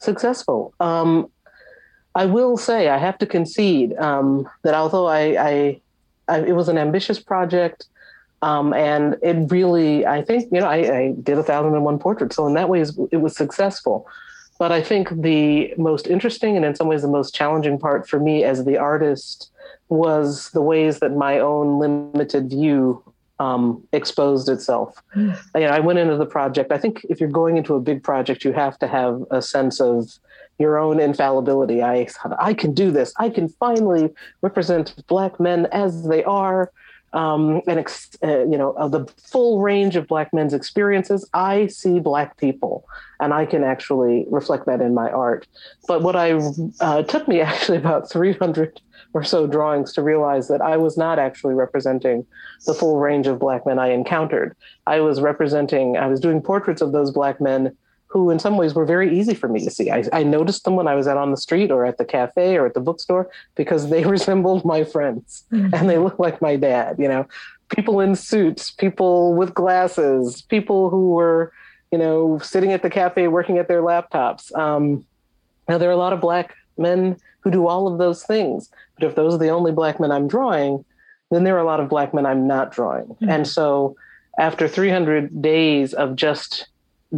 successful. 0.00 0.74
Um, 0.80 1.30
I 2.14 2.26
will 2.26 2.56
say, 2.56 2.88
I 2.88 2.98
have 2.98 3.18
to 3.18 3.26
concede 3.26 3.94
um, 3.98 4.48
that 4.62 4.74
although 4.74 5.06
I, 5.06 5.20
I, 5.38 5.80
I, 6.28 6.40
it 6.40 6.54
was 6.54 6.68
an 6.68 6.78
ambitious 6.78 7.20
project, 7.20 7.86
um, 8.42 8.72
and 8.72 9.16
it 9.22 9.50
really, 9.50 10.06
I 10.06 10.22
think, 10.22 10.52
you 10.52 10.60
know, 10.60 10.66
I, 10.66 10.76
I 10.76 11.14
did 11.22 11.38
a 11.38 11.42
thousand 11.42 11.74
and 11.74 11.84
one 11.84 11.98
portraits, 11.98 12.36
so 12.36 12.46
in 12.46 12.54
that 12.54 12.68
way, 12.68 12.84
it 13.10 13.16
was 13.16 13.36
successful. 13.36 14.06
But 14.58 14.70
I 14.70 14.82
think 14.82 15.10
the 15.10 15.74
most 15.76 16.06
interesting 16.06 16.56
and 16.56 16.64
in 16.64 16.74
some 16.74 16.86
ways 16.86 17.02
the 17.02 17.08
most 17.08 17.34
challenging 17.34 17.78
part 17.78 18.08
for 18.08 18.20
me 18.20 18.44
as 18.44 18.64
the 18.64 18.78
artist 18.78 19.50
was 19.88 20.50
the 20.50 20.62
ways 20.62 21.00
that 21.00 21.16
my 21.16 21.38
own 21.40 21.78
limited 21.78 22.50
view 22.50 23.02
um, 23.40 23.82
exposed 23.92 24.48
itself. 24.48 25.02
Mm. 25.16 25.36
You 25.54 25.60
know, 25.62 25.68
I 25.68 25.80
went 25.80 25.98
into 25.98 26.16
the 26.16 26.26
project. 26.26 26.70
I 26.70 26.78
think 26.78 27.04
if 27.08 27.20
you're 27.20 27.28
going 27.28 27.56
into 27.56 27.74
a 27.74 27.80
big 27.80 28.02
project, 28.02 28.44
you 28.44 28.52
have 28.52 28.78
to 28.78 28.86
have 28.86 29.24
a 29.30 29.42
sense 29.42 29.80
of 29.80 30.18
your 30.58 30.78
own 30.78 31.00
infallibility. 31.00 31.82
I 31.82 32.06
I 32.38 32.54
can 32.54 32.74
do 32.74 32.90
this. 32.90 33.12
I 33.18 33.30
can 33.30 33.48
finally 33.48 34.10
represent 34.42 34.94
Black 35.06 35.40
men 35.40 35.66
as 35.72 36.06
they 36.06 36.24
are 36.24 36.70
um, 37.14 37.62
and 37.68 37.78
ex, 37.78 38.10
uh, 38.22 38.40
you 38.40 38.58
know 38.58 38.72
of 38.72 38.90
the 38.90 39.06
full 39.16 39.62
range 39.62 39.96
of 39.96 40.06
black 40.06 40.32
men's 40.34 40.52
experiences 40.52 41.28
i 41.32 41.66
see 41.68 42.00
black 42.00 42.36
people 42.36 42.84
and 43.20 43.32
i 43.32 43.46
can 43.46 43.62
actually 43.62 44.26
reflect 44.28 44.66
that 44.66 44.80
in 44.80 44.94
my 44.94 45.10
art 45.10 45.46
but 45.86 46.02
what 46.02 46.16
i 46.16 46.32
uh, 46.80 47.02
took 47.04 47.26
me 47.28 47.40
actually 47.52 47.78
about 47.78 48.10
300 48.10 48.80
or 49.14 49.22
so 49.22 49.46
drawings 49.46 49.92
to 49.92 50.02
realize 50.02 50.48
that 50.48 50.60
i 50.60 50.76
was 50.76 50.98
not 50.98 51.18
actually 51.18 51.54
representing 51.54 52.26
the 52.66 52.74
full 52.74 52.98
range 52.98 53.28
of 53.28 53.38
black 53.38 53.64
men 53.64 53.78
i 53.78 53.88
encountered 53.88 54.56
i 54.86 54.98
was 54.98 55.20
representing 55.20 55.96
i 55.96 56.08
was 56.08 56.20
doing 56.20 56.42
portraits 56.42 56.82
of 56.82 56.92
those 56.92 57.12
black 57.12 57.40
men 57.40 57.74
who 58.14 58.30
in 58.30 58.38
some 58.38 58.56
ways 58.56 58.74
were 58.74 58.84
very 58.84 59.18
easy 59.18 59.34
for 59.34 59.48
me 59.48 59.62
to 59.64 59.70
see. 59.70 59.90
I, 59.90 60.04
I, 60.12 60.22
noticed 60.22 60.62
them 60.62 60.76
when 60.76 60.86
I 60.86 60.94
was 60.94 61.08
out 61.08 61.16
on 61.16 61.32
the 61.32 61.36
street 61.36 61.72
or 61.72 61.84
at 61.84 61.98
the 61.98 62.04
cafe 62.04 62.56
or 62.56 62.64
at 62.64 62.74
the 62.74 62.80
bookstore 62.80 63.28
because 63.56 63.90
they 63.90 64.04
resembled 64.16 64.64
my 64.64 64.84
friends 64.84 65.42
mm-hmm. 65.50 65.74
and 65.74 65.90
they 65.90 65.98
looked 65.98 66.20
like 66.20 66.40
my 66.40 66.54
dad, 66.54 66.94
you 67.00 67.08
know, 67.08 67.26
people 67.74 67.98
in 67.98 68.14
suits, 68.14 68.70
people 68.70 69.34
with 69.34 69.52
glasses, 69.52 70.42
people 70.42 70.90
who 70.90 71.10
were, 71.10 71.52
you 71.90 71.98
know, 71.98 72.38
sitting 72.38 72.72
at 72.72 72.82
the 72.82 72.90
cafe 72.90 73.26
working 73.26 73.58
at 73.58 73.66
their 73.66 73.82
laptops. 73.82 74.56
Um, 74.56 75.04
now 75.68 75.76
there 75.76 75.88
are 75.88 75.92
a 75.92 75.96
lot 75.96 76.12
of 76.12 76.20
black 76.20 76.54
men 76.78 77.16
who 77.40 77.50
do 77.50 77.66
all 77.66 77.88
of 77.88 77.98
those 77.98 78.22
things, 78.22 78.70
but 78.96 79.08
if 79.08 79.16
those 79.16 79.34
are 79.34 79.38
the 79.38 79.48
only 79.48 79.72
black 79.72 79.98
men 79.98 80.12
I'm 80.12 80.28
drawing, 80.28 80.84
then 81.32 81.42
there 81.42 81.56
are 81.56 81.64
a 81.64 81.66
lot 81.66 81.80
of 81.80 81.88
black 81.88 82.14
men 82.14 82.26
I'm 82.26 82.46
not 82.46 82.70
drawing. 82.70 83.06
Mm-hmm. 83.06 83.28
And 83.28 83.48
so 83.48 83.96
after 84.38 84.68
300 84.68 85.42
days 85.42 85.94
of 85.94 86.14
just 86.14 86.68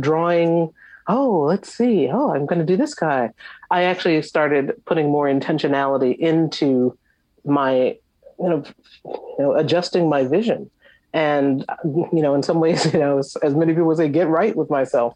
drawing 0.00 0.72
oh, 1.08 1.40
let's 1.42 1.72
see, 1.72 2.08
oh, 2.12 2.34
I'm 2.34 2.46
going 2.46 2.58
to 2.58 2.64
do 2.64 2.76
this 2.76 2.94
guy. 2.94 3.30
I 3.70 3.84
actually 3.84 4.20
started 4.22 4.72
putting 4.86 5.10
more 5.10 5.26
intentionality 5.26 6.16
into 6.16 6.96
my 7.44 7.96
you 8.38 8.48
know, 8.48 8.64
you 9.04 9.36
know, 9.38 9.54
adjusting 9.54 10.08
my 10.08 10.24
vision. 10.24 10.70
And, 11.12 11.64
you 11.84 12.20
know, 12.20 12.34
in 12.34 12.42
some 12.42 12.60
ways, 12.60 12.84
you 12.92 12.98
know, 12.98 13.18
as, 13.18 13.36
as 13.36 13.54
many 13.54 13.72
people 13.74 13.94
say, 13.96 14.08
get 14.08 14.28
right 14.28 14.54
with 14.54 14.70
myself 14.70 15.14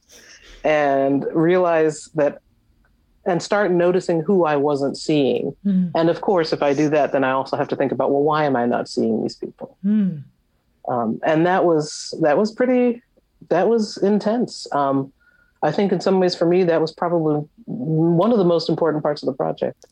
and 0.64 1.26
realize 1.32 2.06
that 2.14 2.40
and 3.26 3.42
start 3.42 3.70
noticing 3.70 4.22
who 4.22 4.44
I 4.44 4.56
wasn't 4.56 4.96
seeing. 4.96 5.54
Mm. 5.64 5.92
And 5.94 6.08
of 6.08 6.22
course, 6.22 6.54
if 6.54 6.62
I 6.62 6.72
do 6.72 6.88
that, 6.88 7.12
then 7.12 7.22
I 7.22 7.32
also 7.32 7.56
have 7.56 7.68
to 7.68 7.76
think 7.76 7.92
about, 7.92 8.10
well, 8.10 8.22
why 8.22 8.44
am 8.44 8.56
I 8.56 8.64
not 8.64 8.88
seeing 8.88 9.22
these 9.22 9.36
people? 9.36 9.76
Mm. 9.84 10.22
Um, 10.88 11.20
and 11.22 11.46
that 11.46 11.66
was 11.66 12.14
that 12.22 12.38
was 12.38 12.50
pretty 12.50 13.02
that 13.50 13.68
was 13.68 13.98
intense. 13.98 14.66
Um, 14.72 15.12
I 15.62 15.72
think 15.72 15.92
in 15.92 16.00
some 16.00 16.20
ways 16.20 16.34
for 16.34 16.46
me 16.46 16.64
that 16.64 16.80
was 16.80 16.92
probably 16.92 17.46
one 17.66 18.32
of 18.32 18.38
the 18.38 18.44
most 18.44 18.68
important 18.68 19.02
parts 19.02 19.22
of 19.22 19.26
the 19.26 19.34
project. 19.34 19.86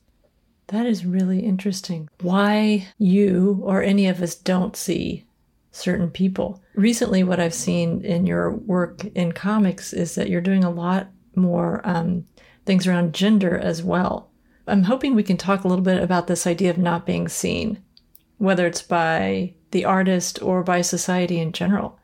That 0.69 0.87
is 0.87 1.07
really 1.07 1.41
interesting. 1.41 2.09
Why 2.21 2.89
you 2.99 3.61
or 3.63 3.83
any 3.83 4.07
of 4.07 4.23
us 4.23 4.35
don't 4.35 4.77
see 4.77 5.27
certain 5.71 6.11
people. 6.11 6.63
Recently, 6.75 7.23
what 7.23 7.41
I've 7.41 7.55
seen 7.55 8.05
in 8.05 8.27
your 8.27 8.51
work 8.51 9.05
in 9.15 9.33
comics 9.33 9.93
is 9.93 10.15
that 10.15 10.29
you're 10.29 10.41
doing 10.41 10.65
a 10.65 10.71
lot 10.71 11.09
more 11.35 11.81
um, 11.85 12.27
things 12.67 12.87
around 12.87 13.15
gender 13.15 13.57
as 13.57 13.83
well. 13.83 14.31
I'm 14.67 14.85
hoping 14.85 15.15
we 15.15 15.23
can 15.23 15.37
talk 15.37 15.65
a 15.65 15.69
little 15.69 15.85
bit 15.85 16.03
about 16.03 16.27
this 16.27 16.47
idea 16.47 16.71
of 16.71 16.79
not 16.79 17.07
being 17.07 17.29
seen, 17.29 17.83
whether 18.37 18.67
it's 18.67 18.83
by 18.83 19.55
the 19.71 19.85
artist 19.85 20.43
or 20.43 20.63
by 20.63 20.83
society 20.83 21.39
in 21.39 21.53
general, 21.53 21.99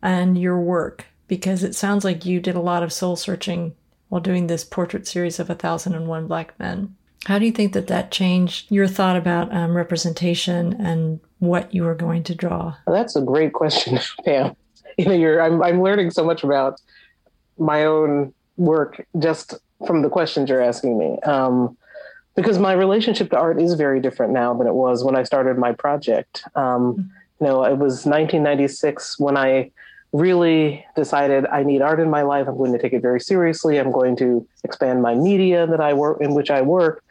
and 0.00 0.38
your 0.38 0.58
work, 0.58 1.06
because 1.32 1.64
it 1.64 1.74
sounds 1.74 2.04
like 2.04 2.26
you 2.26 2.38
did 2.40 2.54
a 2.54 2.60
lot 2.60 2.82
of 2.82 2.92
soul 2.92 3.16
searching 3.16 3.74
while 4.10 4.20
doing 4.20 4.48
this 4.48 4.64
portrait 4.64 5.06
series 5.06 5.40
of 5.40 5.48
A 5.48 5.54
Thousand 5.54 5.94
and 5.94 6.06
One 6.06 6.26
Black 6.26 6.52
Men. 6.58 6.94
How 7.24 7.38
do 7.38 7.46
you 7.46 7.52
think 7.52 7.72
that 7.72 7.86
that 7.86 8.10
changed 8.10 8.70
your 8.70 8.86
thought 8.86 9.16
about 9.16 9.50
um, 9.50 9.74
representation 9.74 10.74
and 10.78 11.20
what 11.38 11.74
you 11.74 11.84
were 11.84 11.94
going 11.94 12.22
to 12.24 12.34
draw? 12.34 12.74
Well, 12.86 12.94
that's 12.94 13.16
a 13.16 13.22
great 13.22 13.54
question, 13.54 13.98
Pam. 14.26 14.54
You 14.98 15.06
know, 15.06 15.14
you're 15.14 15.40
I'm 15.40 15.62
I'm 15.62 15.80
learning 15.80 16.10
so 16.10 16.22
much 16.22 16.44
about 16.44 16.82
my 17.56 17.86
own 17.86 18.34
work 18.58 19.06
just 19.18 19.54
from 19.86 20.02
the 20.02 20.10
questions 20.10 20.50
you're 20.50 20.60
asking 20.60 20.98
me. 20.98 21.18
Um, 21.20 21.78
because 22.34 22.58
my 22.58 22.74
relationship 22.74 23.30
to 23.30 23.38
art 23.38 23.58
is 23.58 23.72
very 23.72 24.00
different 24.00 24.34
now 24.34 24.52
than 24.52 24.66
it 24.66 24.74
was 24.74 25.02
when 25.02 25.16
I 25.16 25.22
started 25.22 25.56
my 25.56 25.72
project. 25.72 26.44
Um, 26.56 26.62
mm-hmm. 26.62 27.00
You 27.40 27.46
know, 27.46 27.64
it 27.64 27.78
was 27.78 28.04
1996 28.04 29.18
when 29.18 29.38
I 29.38 29.70
really 30.12 30.84
decided 30.94 31.46
I 31.46 31.62
need 31.62 31.82
art 31.82 32.00
in 32.00 32.10
my 32.10 32.22
life. 32.22 32.46
I'm 32.46 32.56
going 32.56 32.72
to 32.72 32.78
take 32.78 32.92
it 32.92 33.00
very 33.02 33.20
seriously. 33.20 33.78
I'm 33.78 33.92
going 33.92 34.16
to 34.16 34.46
expand 34.62 35.02
my 35.02 35.14
media 35.14 35.66
that 35.66 35.80
I 35.80 35.94
work 35.94 36.20
in 36.20 36.34
which 36.34 36.50
I 36.50 36.62
work. 36.62 37.02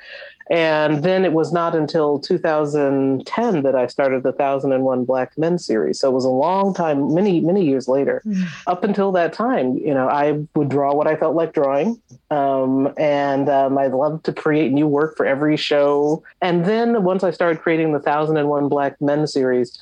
And 0.52 1.02
then 1.02 1.24
it 1.24 1.32
was 1.32 1.54
not 1.54 1.76
until 1.76 2.20
2010 2.20 3.64
that 3.64 3.74
I 3.74 3.88
started 3.88 4.24
the 4.24 4.32
1001 4.32 5.06
Black 5.06 5.38
Men 5.38 5.58
series. 5.58 6.00
So 6.00 6.10
it 6.10 6.14
was 6.14 6.26
a 6.26 6.30
long 6.30 6.74
time, 6.74 7.14
many, 7.14 7.40
many 7.40 7.66
years 7.66 7.88
later. 7.88 8.22
Mm. 8.26 8.48
Up 8.68 8.84
until 8.84 9.14
that 9.14 9.32
time, 9.32 9.78
you 9.78 9.94
know, 9.94 10.10
I 10.10 10.46
would 10.56 10.68
draw 10.68 10.94
what 10.94 11.08
I 11.08 11.16
felt 11.16 11.36
like 11.36 11.54
drawing. 11.54 12.02
Um, 12.32 12.94
and 12.98 13.48
um, 13.48 13.78
I 13.78 13.88
loved 13.88 14.26
to 14.26 14.34
create 14.34 14.74
new 14.74 14.88
work 14.88 15.16
for 15.16 15.26
every 15.26 15.56
show. 15.56 16.22
And 16.42 16.66
then 16.66 17.04
once 17.04 17.24
I 17.24 17.32
started 17.32 17.62
creating 17.62 17.94
the 17.94 18.00
1001 18.00 18.68
Black 18.68 19.00
Men 19.00 19.28
series, 19.28 19.82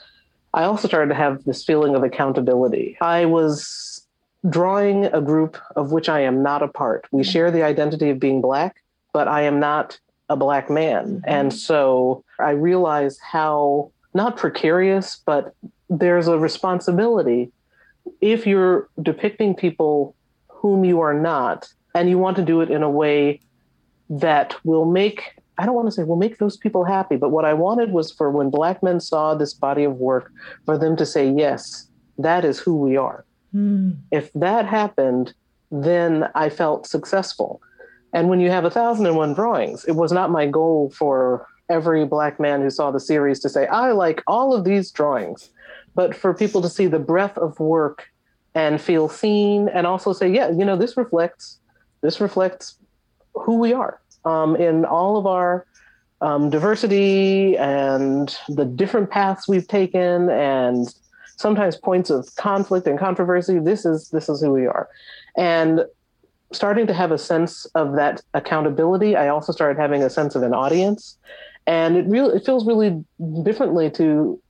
I 0.53 0.63
also 0.63 0.87
started 0.87 1.09
to 1.09 1.15
have 1.15 1.43
this 1.43 1.63
feeling 1.63 1.95
of 1.95 2.03
accountability. 2.03 2.97
I 3.01 3.25
was 3.25 4.05
drawing 4.49 5.05
a 5.05 5.21
group 5.21 5.57
of 5.75 5.91
which 5.91 6.09
I 6.09 6.21
am 6.21 6.41
not 6.41 6.63
a 6.63 6.67
part. 6.67 7.05
We 7.11 7.23
mm. 7.23 7.31
share 7.31 7.51
the 7.51 7.63
identity 7.63 8.09
of 8.09 8.19
being 8.19 8.41
Black, 8.41 8.81
but 9.13 9.27
I 9.27 9.43
am 9.43 9.59
not 9.59 9.99
a 10.29 10.35
black 10.35 10.69
man. 10.69 11.05
Mm-hmm. 11.05 11.25
And 11.25 11.53
so 11.53 12.23
I 12.39 12.51
realize 12.51 13.17
how 13.19 13.91
not 14.13 14.37
precarious, 14.37 15.21
but 15.25 15.53
there's 15.89 16.27
a 16.27 16.37
responsibility 16.37 17.51
if 18.21 18.47
you're 18.47 18.89
depicting 19.01 19.55
people 19.55 20.15
whom 20.47 20.83
you 20.83 21.01
are 21.01 21.13
not, 21.13 21.71
and 21.95 22.09
you 22.09 22.17
want 22.17 22.35
to 22.37 22.43
do 22.43 22.61
it 22.61 22.69
in 22.69 22.83
a 22.83 22.89
way 22.89 23.39
that 24.09 24.55
will 24.65 24.85
make 24.85 25.38
I 25.59 25.65
don't 25.65 25.75
want 25.75 25.87
to 25.87 25.91
say 25.91 26.03
will 26.03 26.15
make 26.15 26.37
those 26.37 26.55
people 26.55 26.85
happy, 26.85 27.17
but 27.17 27.29
what 27.29 27.43
I 27.43 27.53
wanted 27.53 27.91
was 27.91 28.11
for 28.11 28.31
when 28.31 28.49
black 28.49 28.81
men 28.81 29.01
saw 29.01 29.35
this 29.35 29.53
body 29.53 29.83
of 29.83 29.97
work, 29.97 30.31
for 30.65 30.77
them 30.77 30.95
to 30.95 31.05
say, 31.05 31.29
yes, 31.29 31.87
that 32.17 32.45
is 32.45 32.59
who 32.59 32.77
we 32.77 32.95
are. 32.95 33.25
Mm. 33.53 33.97
If 34.11 34.31
that 34.33 34.65
happened, 34.65 35.33
then 35.69 36.29
I 36.33 36.49
felt 36.49 36.87
successful. 36.87 37.61
And 38.13 38.29
when 38.29 38.39
you 38.39 38.49
have 38.49 38.63
a 38.63 38.69
thousand 38.69 39.05
and 39.05 39.17
one 39.17 39.33
drawings, 39.33 39.83
it 39.85 39.91
was 39.91 40.13
not 40.13 40.31
my 40.31 40.47
goal 40.47 40.91
for 40.97 41.45
every 41.69 42.05
black 42.05 42.39
man 42.39 42.61
who 42.61 42.69
saw 42.69 42.89
the 42.89 42.99
series 42.99 43.39
to 43.41 43.49
say, 43.49 43.67
I 43.67 43.91
like 43.91 44.23
all 44.27 44.53
of 44.53 44.63
these 44.63 44.89
drawings, 44.91 45.49
but 45.93 46.15
for 46.15 46.33
people 46.33 46.61
to 46.61 46.69
see 46.69 46.87
the 46.87 46.99
breadth 46.99 47.37
of 47.37 47.59
work 47.59 48.07
and 48.55 48.81
feel 48.81 49.09
seen 49.09 49.69
and 49.69 49.85
also 49.85 50.13
say, 50.13 50.31
yeah, 50.31 50.49
you 50.49 50.65
know, 50.65 50.77
this 50.77 50.95
reflects 50.97 51.59
this 52.01 52.21
reflects 52.21 52.77
who 53.33 53.57
we 53.57 53.73
are 53.73 53.99
um, 54.25 54.55
in 54.55 54.85
all 54.85 55.17
of 55.17 55.25
our 55.25 55.65
um, 56.21 56.49
diversity 56.49 57.57
and 57.57 58.37
the 58.49 58.65
different 58.65 59.09
paths 59.09 59.47
we've 59.47 59.67
taken 59.67 60.29
and 60.29 60.93
sometimes 61.37 61.77
points 61.77 62.09
of 62.09 62.27
conflict 62.35 62.85
and 62.87 62.99
controversy. 62.99 63.59
This 63.59 63.85
is 63.85 64.09
this 64.09 64.27
is 64.27 64.41
who 64.41 64.51
we 64.51 64.67
are. 64.67 64.89
And 65.37 65.85
starting 66.51 66.87
to 66.87 66.93
have 66.93 67.11
a 67.11 67.17
sense 67.17 67.65
of 67.75 67.95
that 67.95 68.21
accountability, 68.33 69.15
I 69.15 69.29
also 69.29 69.53
started 69.53 69.79
having 69.79 70.03
a 70.03 70.09
sense 70.09 70.35
of 70.35 70.43
an 70.43 70.53
audience. 70.53 71.17
And 71.65 71.95
it 71.95 72.05
really 72.07 72.37
it 72.37 72.45
feels 72.45 72.65
really 72.65 73.03
differently 73.43 73.89
to 73.91 74.41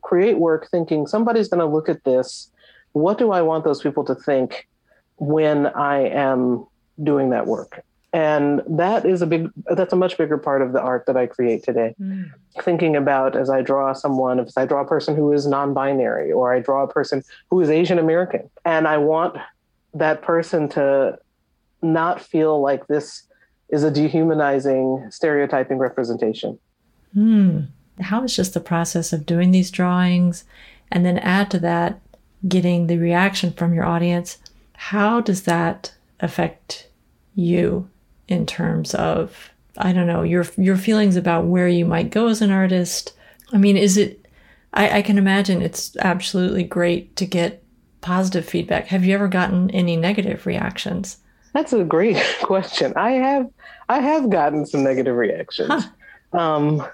create 0.00 0.38
work 0.38 0.68
thinking 0.70 1.06
somebody's 1.06 1.48
going 1.48 1.60
to 1.60 1.66
look 1.66 1.88
at 1.88 2.04
this. 2.04 2.50
What 2.92 3.18
do 3.18 3.32
I 3.32 3.42
want 3.42 3.64
those 3.64 3.82
people 3.82 4.04
to 4.04 4.14
think 4.14 4.68
when 5.16 5.66
I 5.66 6.08
am 6.08 6.66
doing 7.02 7.30
that 7.30 7.46
work? 7.46 7.84
And 8.12 8.60
that 8.68 9.06
is 9.06 9.22
a 9.22 9.26
big 9.26 9.50
that's 9.74 9.92
a 9.92 9.96
much 9.96 10.18
bigger 10.18 10.36
part 10.36 10.60
of 10.60 10.72
the 10.72 10.80
art 10.80 11.06
that 11.06 11.16
I 11.16 11.26
create 11.26 11.64
today. 11.64 11.94
Mm. 12.00 12.30
Thinking 12.60 12.94
about 12.94 13.34
as 13.34 13.48
I 13.48 13.62
draw 13.62 13.94
someone, 13.94 14.38
if 14.38 14.50
I 14.56 14.66
draw 14.66 14.82
a 14.82 14.86
person 14.86 15.16
who 15.16 15.32
is 15.32 15.46
non-binary 15.46 16.30
or 16.30 16.52
I 16.52 16.60
draw 16.60 16.82
a 16.82 16.88
person 16.88 17.22
who 17.48 17.60
is 17.60 17.70
Asian 17.70 17.98
American 17.98 18.50
and 18.66 18.86
I 18.86 18.98
want 18.98 19.38
that 19.94 20.20
person 20.20 20.68
to 20.70 21.18
not 21.80 22.20
feel 22.20 22.60
like 22.60 22.86
this 22.86 23.22
is 23.70 23.82
a 23.82 23.90
dehumanizing, 23.90 25.06
stereotyping 25.10 25.78
representation. 25.78 26.58
Hmm. 27.14 27.60
How 28.00 28.22
is 28.24 28.36
just 28.36 28.52
the 28.52 28.60
process 28.60 29.12
of 29.12 29.24
doing 29.24 29.50
these 29.50 29.70
drawings 29.70 30.44
and 30.90 31.04
then 31.06 31.18
add 31.18 31.50
to 31.52 31.58
that 31.60 32.00
getting 32.46 32.86
the 32.86 32.98
reaction 32.98 33.52
from 33.52 33.72
your 33.72 33.84
audience? 33.84 34.38
How 34.74 35.22
does 35.22 35.44
that 35.44 35.94
affect 36.20 36.88
you 37.34 37.88
in 38.32 38.46
terms 38.46 38.94
of 38.94 39.50
I 39.78 39.92
don't 39.92 40.06
know 40.06 40.22
your 40.22 40.46
your 40.56 40.76
feelings 40.76 41.16
about 41.16 41.46
where 41.46 41.68
you 41.68 41.84
might 41.84 42.10
go 42.10 42.26
as 42.28 42.42
an 42.42 42.50
artist? 42.50 43.14
I 43.52 43.58
mean, 43.58 43.76
is 43.76 43.96
it? 43.96 44.26
I, 44.74 44.98
I 44.98 45.02
can 45.02 45.18
imagine 45.18 45.62
it's 45.62 45.96
absolutely 45.98 46.64
great 46.64 47.14
to 47.16 47.26
get 47.26 47.62
positive 48.00 48.44
feedback. 48.44 48.86
Have 48.86 49.04
you 49.04 49.14
ever 49.14 49.28
gotten 49.28 49.70
any 49.70 49.96
negative 49.96 50.46
reactions? 50.46 51.18
That's 51.52 51.72
a 51.72 51.84
great 51.84 52.22
question. 52.42 52.92
I 52.96 53.12
have 53.12 53.48
I 53.88 54.00
have 54.00 54.30
gotten 54.30 54.66
some 54.66 54.82
negative 54.82 55.16
reactions. 55.16 55.68
Huh. 56.32 56.38
Um, 56.38 56.86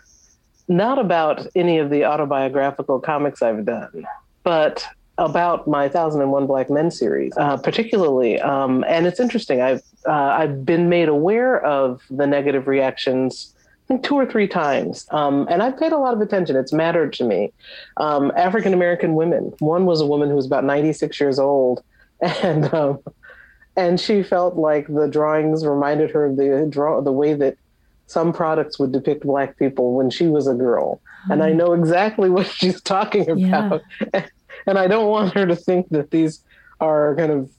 not 0.69 0.99
about 0.99 1.47
any 1.57 1.79
of 1.79 1.91
the 1.91 2.05
autobiographical 2.05 3.01
comics 3.01 3.41
I've 3.41 3.65
done, 3.65 4.07
but 4.43 4.87
about 5.19 5.67
my 5.67 5.89
Thousand 5.89 6.23
and 6.23 6.31
One 6.31 6.47
Black 6.47 6.71
Men 6.71 6.91
series, 6.91 7.33
uh, 7.37 7.57
particularly. 7.57 8.41
Um, 8.41 8.85
and 8.89 9.07
it's 9.07 9.21
interesting. 9.21 9.61
I've 9.61 9.83
uh, 10.07 10.13
I've 10.13 10.65
been 10.65 10.89
made 10.89 11.09
aware 11.09 11.63
of 11.65 12.03
the 12.09 12.27
negative 12.27 12.67
reactions. 12.67 13.55
I 13.85 13.89
think 13.89 14.05
two 14.05 14.15
or 14.15 14.27
three 14.27 14.47
times, 14.47 15.07
um, 15.11 15.47
and 15.51 15.63
I've 15.63 15.79
paid 15.79 15.93
a 15.93 15.99
lot 15.99 16.15
of 16.15 16.21
attention. 16.21 16.57
It's 16.57 16.73
mattered 16.73 17.13
to 17.15 17.25
me. 17.25 17.53
Um, 17.97 18.33
African 18.37 18.73
American 18.73 19.15
women. 19.15 19.53
One 19.59 19.87
was 19.87 20.01
a 20.01 20.07
woman 20.07 20.29
who 20.29 20.37
was 20.37 20.47
about 20.47 20.65
ninety 20.65 20.93
six 20.93 21.19
years 21.19 21.39
old, 21.39 21.83
and 22.21 22.73
um, 22.73 23.01
and 23.77 24.01
she 24.01 24.23
felt 24.23 24.57
like 24.57 24.87
the 24.89 25.09
drawings 25.09 25.65
reminded 25.65 26.11
her 26.11 26.27
of 26.27 26.37
the 26.37 26.67
draw 26.69 27.01
the 27.01 27.13
way 27.13 27.35
that 27.35 27.57
some 28.07 28.33
products 28.33 28.79
would 28.79 28.91
depict 28.91 29.23
black 29.23 29.59
people 29.59 29.95
when 29.95 30.11
she 30.11 30.27
was 30.27 30.49
a 30.49 30.55
girl 30.55 31.01
mm. 31.27 31.33
and 31.33 31.43
i 31.43 31.51
hmm. 31.51 31.59
know 31.59 31.73
exactly 31.75 32.29
what 32.37 32.47
she's 32.47 32.81
talking 32.81 33.29
about 33.29 33.83
yeah. 34.15 34.27
and 34.67 34.79
i 34.79 34.87
don't 34.87 35.09
want 35.09 35.35
her 35.35 35.47
to 35.47 35.57
think 35.57 35.89
that 35.91 36.11
these 36.11 36.43
are 36.81 37.17
kind 37.17 37.33
of 37.33 37.51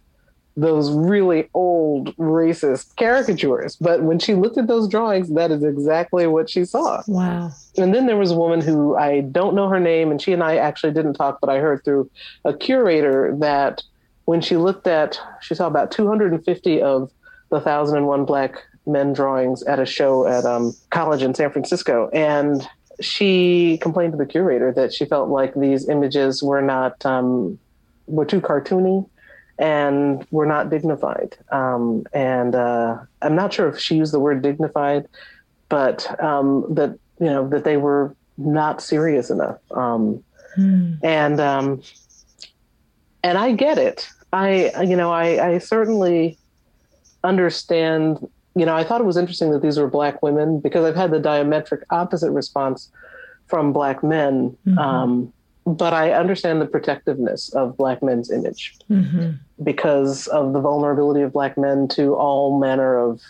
those 0.57 0.91
really 0.91 1.47
old 1.53 2.13
racist 2.17 2.93
caricatures. 2.97 3.77
But 3.77 4.03
when 4.03 4.19
she 4.19 4.35
looked 4.35 4.57
at 4.57 4.67
those 4.67 4.89
drawings 4.89 5.29
that 5.35 5.51
is 5.51 5.63
exactly 5.63 6.27
what 6.27 6.49
she 6.49 6.65
saw. 6.65 7.01
Wow. 7.07 7.51
And 7.77 7.95
then 7.95 8.07
there 8.07 8.17
was 8.17 8.31
a 8.31 8.35
woman 8.35 8.59
who 8.59 8.95
i 8.97 9.21
don't 9.21 9.55
know 9.55 9.69
her 9.69 9.79
name 9.79 10.11
and 10.11 10.21
she 10.21 10.33
and 10.33 10.43
i 10.43 10.57
actually 10.57 10.91
didn't 10.91 11.13
talk 11.13 11.39
but 11.39 11.49
i 11.49 11.59
heard 11.59 11.85
through 11.85 12.11
a 12.43 12.53
curator 12.53 13.33
that 13.39 13.83
when 14.29 14.41
she 14.41 14.57
looked 14.57 14.85
at, 14.85 15.19
she 15.41 15.55
saw 15.55 15.65
about 15.65 15.89
250 15.89 16.83
of 16.83 17.11
the 17.49 17.55
1001 17.55 18.25
Black 18.25 18.63
Men 18.85 19.11
drawings 19.11 19.63
at 19.63 19.79
a 19.79 19.87
show 19.87 20.27
at 20.27 20.45
um, 20.45 20.71
college 20.91 21.23
in 21.23 21.33
San 21.33 21.49
Francisco. 21.51 22.11
And 22.13 22.61
she 23.01 23.77
complained 23.81 24.13
to 24.13 24.17
the 24.17 24.25
curator 24.25 24.71
that 24.73 24.93
she 24.93 25.05
felt 25.05 25.29
like 25.29 25.53
these 25.55 25.87
images 25.87 26.43
were 26.43 26.61
not 26.61 27.05
um, 27.05 27.57
were 28.07 28.25
too 28.25 28.41
cartoony 28.41 29.07
and 29.57 30.25
were 30.31 30.45
not 30.45 30.69
dignified. 30.69 31.37
Um, 31.51 32.05
and 32.13 32.55
uh, 32.55 32.97
I'm 33.21 33.35
not 33.35 33.53
sure 33.53 33.67
if 33.67 33.79
she 33.79 33.95
used 33.95 34.13
the 34.13 34.19
word 34.19 34.41
dignified, 34.41 35.07
but 35.67 36.21
um, 36.23 36.65
that 36.69 36.97
you 37.19 37.27
know 37.27 37.47
that 37.49 37.63
they 37.63 37.77
were 37.77 38.15
not 38.37 38.81
serious 38.81 39.29
enough. 39.29 39.59
Um, 39.71 40.23
hmm. 40.55 40.93
And 41.03 41.39
um, 41.39 41.81
and 43.23 43.37
I 43.37 43.51
get 43.51 43.77
it. 43.77 44.09
I 44.31 44.71
you 44.81 44.95
know 44.95 45.11
I, 45.11 45.53
I 45.53 45.57
certainly 45.59 46.37
understand 47.23 48.27
you 48.59 48.65
know, 48.65 48.75
I 48.75 48.83
thought 48.83 48.99
it 48.99 49.05
was 49.05 49.17
interesting 49.17 49.51
that 49.51 49.61
these 49.61 49.77
were 49.77 49.87
black 49.87 50.21
women 50.21 50.59
because 50.59 50.83
I've 50.83 50.95
had 50.95 51.11
the 51.11 51.19
diametric 51.19 51.83
opposite 51.89 52.31
response 52.31 52.91
from 53.47 53.71
black 53.71 54.03
men. 54.03 54.57
Mm-hmm. 54.67 54.77
Um, 54.77 55.33
but 55.65 55.93
I 55.93 56.11
understand 56.11 56.61
the 56.61 56.65
protectiveness 56.65 57.53
of 57.53 57.77
black 57.77 58.03
men's 58.03 58.31
image 58.31 58.75
mm-hmm. 58.89 59.31
because 59.63 60.27
of 60.27 60.53
the 60.53 60.59
vulnerability 60.59 61.21
of 61.21 61.31
black 61.31 61.57
men 61.57 61.87
to 61.89 62.15
all 62.15 62.59
manner 62.59 62.97
of 62.97 63.21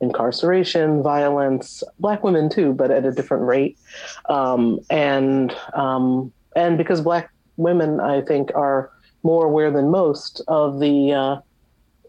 incarceration, 0.00 1.02
violence, 1.02 1.82
black 1.98 2.22
women 2.22 2.48
too, 2.48 2.72
but 2.72 2.90
at 2.90 3.04
a 3.04 3.12
different 3.12 3.44
rate. 3.44 3.78
Um, 4.28 4.80
and 4.90 5.54
um, 5.74 6.32
and 6.54 6.78
because 6.78 7.00
black 7.00 7.30
women, 7.56 8.00
I 8.00 8.20
think, 8.22 8.50
are 8.54 8.90
more 9.22 9.46
aware 9.46 9.70
than 9.70 9.90
most 9.90 10.42
of 10.48 10.80
the 10.80 11.12
uh, 11.12 11.40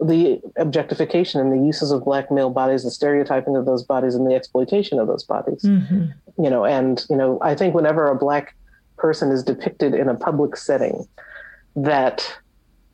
the 0.01 0.41
objectification 0.57 1.39
and 1.39 1.51
the 1.51 1.63
uses 1.63 1.91
of 1.91 2.03
black 2.03 2.31
male 2.31 2.49
bodies, 2.49 2.83
the 2.83 2.91
stereotyping 2.91 3.55
of 3.55 3.65
those 3.65 3.83
bodies, 3.83 4.15
and 4.15 4.29
the 4.29 4.33
exploitation 4.33 4.99
of 4.99 5.07
those 5.07 5.23
bodies. 5.23 5.61
Mm-hmm. 5.63 6.05
You 6.43 6.49
know, 6.49 6.65
and 6.65 7.05
you 7.09 7.15
know, 7.15 7.37
I 7.41 7.53
think 7.53 7.75
whenever 7.75 8.07
a 8.07 8.15
black 8.15 8.55
person 8.97 9.31
is 9.31 9.43
depicted 9.43 9.93
in 9.93 10.09
a 10.09 10.15
public 10.15 10.57
setting, 10.57 11.07
that 11.75 12.35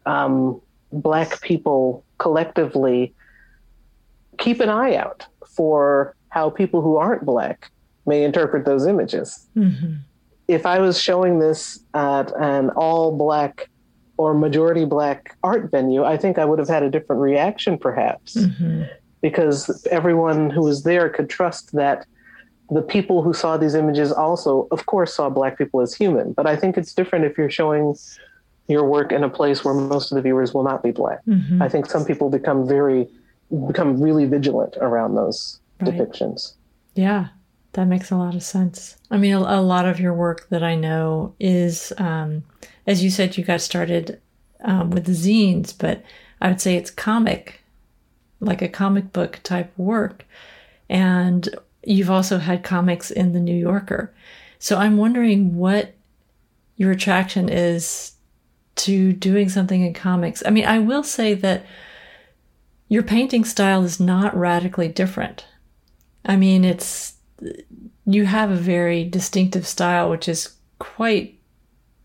um, 0.06 0.62
black 0.91 1.41
people 1.41 2.04
collectively 2.17 3.13
keep 4.38 4.60
an 4.60 4.70
eye 4.70 4.96
out 4.96 5.26
for 5.48 6.15
how 6.30 6.50
people 6.50 6.82
who 6.82 6.98
aren't 6.98 7.26
black 7.26 7.72
may 8.06 8.24
interpret 8.24 8.65
those 8.65 8.86
images. 8.86 9.48
Mm-hmm. 9.56 9.96
If 10.48 10.65
I 10.65 10.80
was 10.80 11.02
showing 11.02 11.39
this 11.39 11.80
at 11.93 12.32
an 12.38 12.70
all 12.72 13.17
black 13.17 13.70
or 14.17 14.34
majority 14.34 14.86
black 14.86 15.38
art 15.43 15.71
venue, 15.71 16.03
I 16.03 16.17
think 16.17 16.38
I 16.38 16.45
would 16.45 16.60
have 16.60 16.67
had 16.67 16.84
a 16.84 16.89
different 16.89 17.21
reaction 17.21 17.77
perhaps. 17.77 18.36
Mm-hmm. 18.36 18.84
Because 19.21 19.86
everyone 19.89 20.51
who 20.51 20.62
was 20.62 20.84
there 20.84 21.10
could 21.10 21.30
trust 21.30 21.71
that 21.73 22.06
the 22.69 22.82
people 22.82 23.23
who 23.23 23.34
saw 23.34 23.58
these 23.58 23.73
images 23.73 24.12
also, 24.12 24.67
of 24.71 24.86
course, 24.86 25.13
saw 25.13 25.30
black 25.30 25.58
people 25.58 25.82
as 25.82 25.93
human. 25.93 26.34
But 26.34 26.45
I 26.45 26.56
think 26.56 26.77
it's 26.77 26.93
different 26.93 27.25
if 27.25 27.38
you're 27.38 27.49
showing 27.49 27.95
your 28.67 28.84
work 28.84 29.12
in 29.12 29.23
a 29.23 29.30
place 29.30 29.63
where 29.63 29.73
most 29.73 30.12
of 30.12 30.17
the 30.17 30.21
viewers 30.21 30.53
will 30.53 30.63
not 30.63 30.84
be 30.84 30.91
black. 30.91 31.25
Mm-hmm. 31.25 31.62
I 31.62 31.69
think 31.69 31.86
some 31.86 32.06
people 32.06 32.30
become 32.30 32.67
very, 32.67 33.08
become 33.65 33.99
really 34.01 34.25
vigilant 34.25 34.75
around 34.82 35.15
those 35.15 35.60
right. 35.80 35.91
depictions. 35.91 36.53
Yeah, 36.93 37.27
that 37.78 37.86
makes 37.86 38.10
a 38.10 38.18
lot 38.18 38.34
of 38.34 38.42
sense. 38.42 38.98
I 39.12 39.18
mean, 39.18 39.34
a, 39.34 39.40
a 39.40 39.62
lot 39.62 39.86
of 39.86 40.00
your 40.00 40.13
work 40.13 40.50
that 40.50 40.63
I 40.63 40.74
know 40.74 41.36
is 41.40 41.94
um, 42.00 42.44
as 42.88 43.04
you 43.04 43.12
said, 43.12 43.38
you 43.38 43.44
got 43.44 43.62
started 43.62 44.20
um, 44.63 44.90
with 44.90 45.06
zines, 45.08 45.76
but 45.78 46.02
I 46.42 46.48
would 46.48 46.60
say 46.60 46.76
it's 46.76 46.90
comic, 46.90 47.60
like 48.40 48.63
a 48.63 48.68
comic 48.68 49.13
book 49.13 49.42
type 49.44 49.72
work. 49.78 50.26
And 50.90 51.48
you've 51.84 52.10
also 52.10 52.40
had 52.40 52.63
comics 52.63 53.12
in 53.12 53.34
the 53.34 53.40
New 53.40 53.56
Yorker. 53.56 54.12
So 54.58 54.78
I'm 54.78 54.98
wondering 54.98 55.56
what 55.56 55.94
your 56.78 56.92
attraction 56.92 57.48
is 57.48 58.13
to 58.78 59.13
doing 59.13 59.50
something 59.50 59.84
in 59.84 59.94
comics. 59.94 60.42
I 60.46 60.50
mean, 60.50 60.66
I 60.66 60.80
will 60.80 61.04
say 61.04 61.36
that 61.36 61.63
your 62.88 63.04
painting 63.04 63.44
style 63.44 63.84
is 63.84 64.00
not 64.00 64.36
radically 64.36 64.88
different. 64.88 65.46
I 66.26 66.38
mean, 66.38 66.66
it's 66.66 67.16
you 68.06 68.26
have 68.26 68.52
a 68.52 68.56
very 68.56 69.04
distinctive 69.04 69.67
style, 69.67 70.10
which 70.10 70.28
is 70.28 70.56
quite 70.80 71.39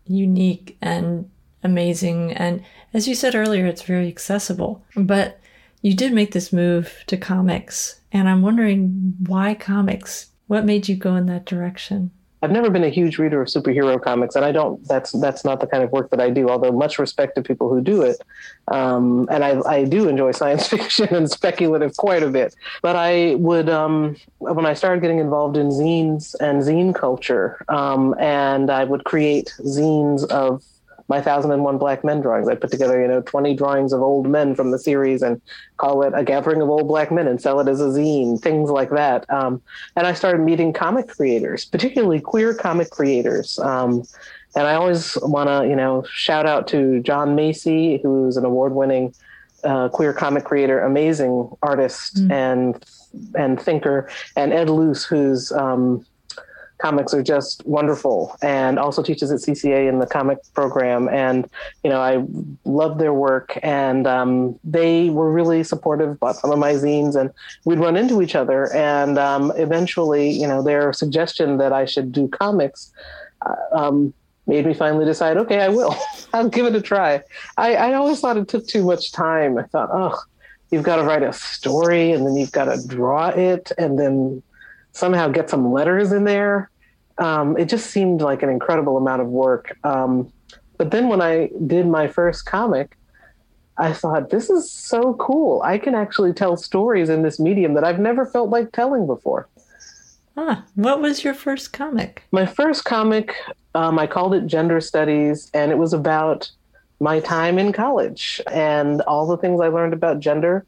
unique 0.05 0.77
and 0.81 1.29
amazing. 1.63 2.33
And 2.33 2.63
as 2.93 3.07
you 3.07 3.15
said 3.15 3.35
earlier, 3.35 3.65
it's 3.65 3.83
very 3.83 4.07
accessible. 4.07 4.83
But 4.95 5.39
you 5.81 5.95
did 5.95 6.13
make 6.13 6.31
this 6.31 6.53
move 6.53 7.03
to 7.07 7.17
comics. 7.17 7.99
And 8.11 8.29
I'm 8.29 8.41
wondering 8.41 9.15
why 9.25 9.53
comics? 9.55 10.27
What 10.47 10.65
made 10.65 10.87
you 10.87 10.95
go 10.95 11.15
in 11.15 11.25
that 11.27 11.45
direction? 11.45 12.11
I've 12.43 12.51
never 12.51 12.69
been 12.69 12.83
a 12.83 12.89
huge 12.89 13.19
reader 13.19 13.41
of 13.41 13.47
superhero 13.47 14.01
comics, 14.01 14.35
and 14.35 14.43
I 14.43 14.51
don't. 14.51 14.85
That's 14.85 15.13
that's 15.13 15.45
not 15.45 15.61
the 15.61 15.65
kind 15.65 15.81
of 15.81 15.93
work 15.93 16.09
that 16.09 16.19
I 16.19 16.29
do. 16.29 16.49
Although 16.49 16.73
much 16.73 16.99
respect 16.99 17.35
to 17.35 17.41
people 17.41 17.69
who 17.69 17.79
do 17.79 18.01
it, 18.01 18.21
um, 18.67 19.29
and 19.31 19.45
I, 19.45 19.61
I 19.61 19.85
do 19.85 20.09
enjoy 20.09 20.31
science 20.41 20.67
fiction 20.67 21.07
and 21.15 21.31
speculative 21.31 21.95
quite 21.95 22.21
a 22.21 22.29
bit. 22.29 22.53
But 22.81 22.97
I 22.97 23.35
would 23.35 23.69
um, 23.69 24.17
when 24.39 24.65
I 24.65 24.73
started 24.73 24.99
getting 24.99 25.19
involved 25.19 25.55
in 25.55 25.69
zines 25.69 26.35
and 26.41 26.61
zine 26.63 26.93
culture, 26.93 27.63
um, 27.69 28.13
and 28.19 28.69
I 28.69 28.83
would 28.83 29.05
create 29.05 29.53
zines 29.61 30.29
of 30.29 30.63
my 31.07 31.21
thousand 31.21 31.51
and 31.51 31.63
one 31.63 31.77
black 31.77 32.03
men 32.03 32.21
drawings. 32.21 32.47
I 32.47 32.55
put 32.55 32.71
together, 32.71 33.01
you 33.01 33.07
know, 33.07 33.21
20 33.21 33.55
drawings 33.55 33.93
of 33.93 34.01
old 34.01 34.27
men 34.27 34.55
from 34.55 34.71
the 34.71 34.79
series 34.79 35.21
and 35.21 35.41
call 35.77 36.03
it 36.03 36.13
a 36.15 36.23
gathering 36.23 36.61
of 36.61 36.69
old 36.69 36.87
black 36.87 37.11
men 37.11 37.27
and 37.27 37.41
sell 37.41 37.59
it 37.59 37.67
as 37.67 37.81
a 37.81 37.85
zine, 37.85 38.41
things 38.41 38.69
like 38.69 38.89
that. 38.91 39.29
Um, 39.29 39.61
and 39.95 40.07
I 40.07 40.13
started 40.13 40.41
meeting 40.41 40.73
comic 40.73 41.07
creators, 41.07 41.65
particularly 41.65 42.21
queer 42.21 42.53
comic 42.53 42.89
creators. 42.89 43.59
Um, 43.59 44.03
and 44.55 44.67
I 44.67 44.75
always 44.75 45.17
want 45.21 45.49
to, 45.49 45.67
you 45.67 45.75
know, 45.75 46.05
shout 46.09 46.45
out 46.45 46.67
to 46.69 46.99
Jon 47.01 47.35
Macy, 47.35 47.99
who's 48.03 48.37
an 48.37 48.45
award-winning 48.45 49.13
uh, 49.63 49.89
queer 49.89 50.13
comic 50.13 50.43
creator, 50.43 50.81
amazing 50.81 51.49
artist 51.61 52.17
mm. 52.17 52.31
and 52.31 52.85
and 53.35 53.61
thinker, 53.61 54.09
and 54.35 54.51
Ed 54.51 54.69
Luce, 54.69 55.05
who's 55.05 55.51
um, 55.51 56.05
comics 56.83 57.13
are 57.13 57.23
just 57.23 57.65
wonderful 57.65 58.35
and 58.41 58.77
also 58.77 59.01
teaches 59.01 59.31
at 59.31 59.39
CCA 59.39 59.87
in 59.87 59.99
the 59.99 60.05
comic 60.05 60.39
program. 60.53 61.07
And, 61.07 61.49
you 61.81 61.89
know, 61.89 62.01
I 62.01 62.25
love 62.65 62.97
their 62.97 63.13
work 63.13 63.57
and 63.63 64.05
um, 64.05 64.59
they 64.65 65.09
were 65.09 65.31
really 65.31 65.63
supportive, 65.63 66.19
bought 66.19 66.35
some 66.35 66.51
of 66.51 66.59
my 66.59 66.73
zines 66.73 67.15
and 67.15 67.31
we'd 67.63 67.79
run 67.79 67.95
into 67.95 68.21
each 68.21 68.35
other. 68.35 68.71
And 68.73 69.17
um, 69.17 69.53
eventually, 69.55 70.29
you 70.29 70.45
know, 70.45 70.61
their 70.61 70.91
suggestion 70.91 71.57
that 71.59 71.71
I 71.71 71.85
should 71.85 72.11
do 72.11 72.27
comics 72.27 72.91
uh, 73.45 73.55
um, 73.71 74.13
made 74.45 74.65
me 74.65 74.73
finally 74.73 75.05
decide, 75.05 75.37
okay, 75.37 75.61
I 75.61 75.69
will. 75.69 75.95
I'll 76.33 76.49
give 76.49 76.65
it 76.65 76.75
a 76.75 76.81
try. 76.81 77.21
I, 77.55 77.75
I 77.75 77.93
always 77.93 78.19
thought 78.19 78.35
it 78.35 78.49
took 78.49 78.67
too 78.67 78.83
much 78.83 79.13
time. 79.13 79.57
I 79.57 79.63
thought, 79.63 79.89
oh, 79.93 80.19
you've 80.69 80.83
got 80.83 80.97
to 80.97 81.03
write 81.03 81.23
a 81.23 81.31
story 81.31 82.11
and 82.11 82.27
then 82.27 82.35
you've 82.35 82.51
got 82.51 82.65
to 82.65 82.85
draw 82.85 83.29
it 83.29 83.71
and 83.77 83.97
then 83.97 84.43
somehow 84.91 85.29
get 85.29 85.49
some 85.49 85.71
letters 85.71 86.11
in 86.11 86.25
there 86.25 86.69
um, 87.17 87.57
it 87.57 87.65
just 87.65 87.91
seemed 87.91 88.21
like 88.21 88.43
an 88.43 88.49
incredible 88.49 88.97
amount 88.97 89.21
of 89.21 89.27
work. 89.27 89.77
Um, 89.83 90.31
but 90.77 90.91
then 90.91 91.07
when 91.07 91.21
I 91.21 91.49
did 91.67 91.87
my 91.87 92.07
first 92.07 92.45
comic, 92.45 92.97
I 93.77 93.93
thought, 93.93 94.29
this 94.29 94.49
is 94.49 94.71
so 94.71 95.15
cool. 95.15 95.61
I 95.63 95.77
can 95.77 95.95
actually 95.95 96.33
tell 96.33 96.57
stories 96.57 97.09
in 97.09 97.23
this 97.23 97.39
medium 97.39 97.73
that 97.73 97.83
I've 97.83 97.99
never 97.99 98.25
felt 98.25 98.49
like 98.49 98.71
telling 98.71 99.07
before. 99.07 99.47
Ah, 100.35 100.65
what 100.75 101.01
was 101.01 101.23
your 101.23 101.33
first 101.33 101.73
comic? 101.73 102.23
My 102.31 102.45
first 102.45 102.85
comic, 102.85 103.35
um, 103.75 103.99
I 103.99 104.07
called 104.07 104.33
it 104.33 104.47
Gender 104.47 104.81
Studies, 104.81 105.49
and 105.53 105.71
it 105.71 105.77
was 105.77 105.93
about 105.93 106.49
my 106.99 107.19
time 107.19 107.59
in 107.59 107.71
college 107.71 108.41
and 108.51 109.01
all 109.01 109.27
the 109.27 109.37
things 109.37 109.59
I 109.59 109.67
learned 109.67 109.93
about 109.93 110.19
gender 110.19 110.65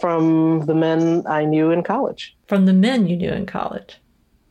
from 0.00 0.66
the 0.66 0.74
men 0.74 1.24
I 1.26 1.44
knew 1.44 1.70
in 1.70 1.82
college. 1.82 2.36
From 2.46 2.66
the 2.66 2.72
men 2.72 3.06
you 3.06 3.16
knew 3.16 3.30
in 3.32 3.46
college? 3.46 3.98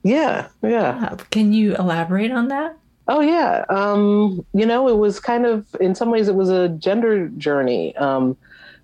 Yeah, 0.07 0.47
yeah. 0.63 1.15
Can 1.31 1.51
you 1.51 1.75
elaborate 1.75 2.31
on 2.31 2.47
that? 2.47 2.77
Oh 3.09 3.19
yeah. 3.19 3.65
Um, 3.67 4.45
you 4.53 4.65
know, 4.65 4.87
it 4.87 4.97
was 4.97 5.19
kind 5.19 5.45
of 5.45 5.67
in 5.81 5.95
some 5.95 6.09
ways 6.09 6.29
it 6.29 6.35
was 6.35 6.49
a 6.49 6.69
gender 6.69 7.27
journey. 7.29 7.93
Um, 7.97 8.37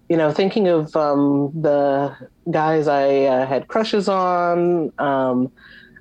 you 0.09 0.17
know, 0.17 0.33
thinking 0.33 0.67
of 0.67 0.93
um, 0.97 1.51
the 1.61 2.13
guys 2.51 2.89
I 2.89 3.21
uh, 3.21 3.45
had 3.45 3.69
crushes 3.69 4.09
on, 4.09 4.91
um, 4.99 5.49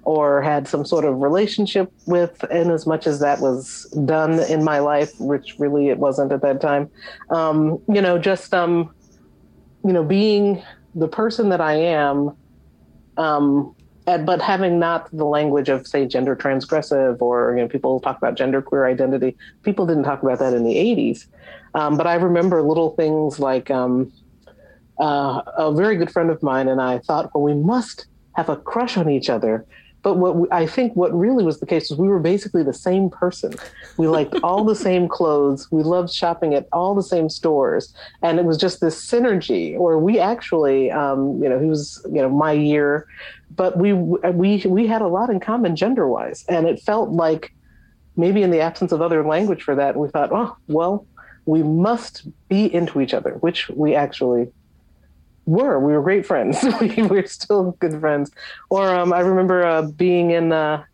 or 0.03 0.43
had 0.43 0.67
some 0.67 0.85
sort 0.85 1.05
of 1.05 1.21
relationship 1.21 1.93
with, 2.07 2.43
and 2.51 2.73
as 2.73 2.85
much 2.85 3.07
as 3.07 3.21
that 3.21 3.39
was 3.39 3.85
done 4.05 4.41
in 4.41 4.65
my 4.65 4.81
life, 4.81 5.13
which 5.21 5.55
really 5.61 5.89
it 5.89 5.99
wasn't 5.99 6.33
at 6.33 6.43
that 6.43 6.61
time. 6.61 6.91
Um, 7.31 7.81
you 7.87 8.03
know, 8.03 8.19
just 8.19 8.53
um, 8.53 8.93
you 9.85 9.93
know, 9.93 10.03
being 10.03 10.61
the 10.97 11.07
person 11.07 11.51
that 11.51 11.61
I 11.61 11.75
am, 11.75 12.37
um, 13.17 13.77
but 14.05 14.43
having 14.43 14.79
not 14.79 15.09
the 15.17 15.25
language 15.25 15.69
of 15.69 15.87
say 15.87 16.07
gender 16.07 16.35
transgressive 16.35 17.21
or 17.21 17.55
you 17.57 17.63
know 17.63 17.69
people 17.69 18.01
talk 18.01 18.17
about 18.17 18.35
gender 18.35 18.61
queer 18.61 18.87
identity 18.87 19.37
people 19.63 19.87
didn't 19.87 20.05
talk 20.05 20.23
about 20.23 20.39
that 20.39 20.53
in 20.55 20.65
the 20.65 20.75
80s 20.75 21.27
um, 21.75 21.97
but 21.97 22.07
i 22.07 22.15
remember 22.15 22.63
little 22.63 22.91
things 22.97 23.39
like 23.39 23.71
um, 23.71 24.13
uh, 25.01 25.43
a 25.57 25.73
very 25.73 25.97
good 25.97 26.11
friend 26.11 26.31
of 26.31 26.43
mine 26.43 26.69
and 26.69 26.81
i 26.81 26.99
thought 26.99 27.31
well 27.35 27.43
we 27.43 27.55
must 27.55 28.07
have 28.35 28.49
a 28.49 28.57
crush 28.57 28.97
on 28.97 29.09
each 29.09 29.31
other 29.31 29.67
But 30.03 30.15
what 30.17 30.37
we, 30.37 30.49
I 30.51 30.67
think 30.67 30.95
what 30.97 31.17
really 31.17 31.45
was 31.45 31.61
the 31.61 31.67
case 31.67 31.89
was 31.89 31.99
we 31.99 32.09
were 32.09 32.19
basically 32.19 32.63
the 32.63 32.75
same 32.75 33.09
person. 33.09 33.55
We 33.97 34.09
liked 34.09 34.35
all 34.43 34.65
the 34.65 34.75
same 34.75 35.09
clothes. 35.09 35.71
We 35.71 35.83
loved 35.83 36.13
shopping 36.13 36.55
at 36.55 36.67
all 36.73 36.95
the 36.95 37.03
same 37.03 37.29
stores, 37.29 37.95
and 38.21 38.39
it 38.39 38.45
was 38.45 38.59
just 38.59 38.81
this 38.81 39.05
synergy. 39.11 39.79
Or 39.79 39.99
we 39.99 40.19
actually, 40.19 40.91
um, 40.91 41.41
you 41.43 41.49
know, 41.49 41.59
he 41.59 41.67
was, 41.67 42.05
you 42.11 42.21
know, 42.21 42.29
my 42.29 42.53
year, 42.53 43.07
but 43.57 43.77
we 43.77 43.93
we 43.93 44.65
we 44.67 44.87
had 44.87 45.03
a 45.03 45.09
lot 45.09 45.31
in 45.31 45.41
common 45.41 45.77
gender 45.77 46.09
wise, 46.09 46.45
and 46.49 46.67
it 46.67 46.81
felt 46.81 47.11
like 47.11 47.53
maybe 48.17 48.43
in 48.43 48.51
the 48.51 48.61
absence 48.61 48.93
of 48.93 49.01
other 49.01 49.25
language 49.27 49.63
for 49.63 49.75
that, 49.75 49.97
we 49.97 50.09
thought, 50.09 50.31
oh 50.33 50.57
well, 50.69 51.07
we 51.47 51.63
must 51.63 52.27
be 52.49 52.73
into 52.73 53.01
each 53.01 53.15
other, 53.15 53.33
which 53.41 53.69
we 53.71 53.95
actually 53.95 54.49
were. 55.47 55.79
We 55.81 55.93
were 55.93 56.03
great 56.03 56.27
friends. 56.27 56.65
we 56.81 57.03
were 57.03 57.27
still 57.27 57.73
good 57.73 57.99
friends. 58.01 58.31
Or 58.71 58.95
um, 58.95 59.13
I 59.13 59.21
remember 59.21 59.65
uh, 59.65 59.83
being 59.83 60.31
in 60.31 60.53
uh, 60.53 60.85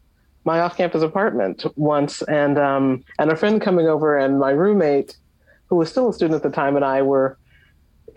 my 0.45 0.61
off-campus 0.61 1.03
apartment 1.03 1.65
once, 1.77 2.23
and 2.23 2.59
um, 2.59 3.05
and 3.19 3.31
a 3.31 3.37
friend 3.37 3.61
coming 3.61 3.87
over, 3.89 4.17
and 4.17 4.39
my 4.39 4.51
roommate, 4.51 5.17
who 5.67 5.77
was 5.77 5.91
still 5.91 6.09
a 6.09 6.13
student 6.13 6.37
at 6.37 6.43
the 6.43 6.55
time, 6.55 6.77
and 6.77 6.85
I 6.85 7.03
were 7.03 7.39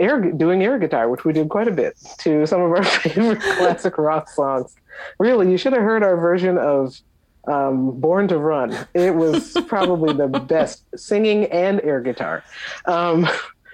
air 0.02 0.20
doing 0.20 0.64
air 0.64 0.78
guitar, 0.80 1.10
which 1.10 1.24
we 1.24 1.32
did 1.32 1.50
quite 1.50 1.68
a 1.68 1.72
bit 1.72 1.98
to 2.20 2.46
some 2.46 2.62
of 2.62 2.72
our 2.72 2.84
favorite 3.02 3.40
classic 3.58 3.98
rock 3.98 4.30
songs. 4.30 4.76
Really, 5.20 5.50
you 5.52 5.58
should 5.58 5.74
have 5.74 5.82
heard 5.82 6.04
our 6.04 6.18
version 6.18 6.58
of 6.58 7.00
um, 7.48 8.00
Born 8.00 8.28
to 8.28 8.38
Run. 8.38 8.76
It 8.94 9.16
was 9.16 9.56
probably 9.68 10.14
the 10.14 10.28
best 10.28 10.84
singing 10.96 11.46
and 11.46 11.82
air 11.82 12.02
guitar. 12.02 12.44
Um, 12.86 13.28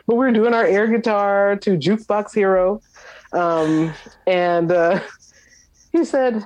but 0.06 0.16
we 0.16 0.26
were 0.26 0.32
doing 0.32 0.54
our 0.54 0.66
air 0.66 0.88
guitar 0.88 1.58
to 1.58 1.78
Jukebox 1.78 2.34
Hero. 2.34 2.82
Um, 3.34 3.94
and 4.26 4.72
uh, 4.72 5.02
he 5.92 6.06
said, 6.06 6.46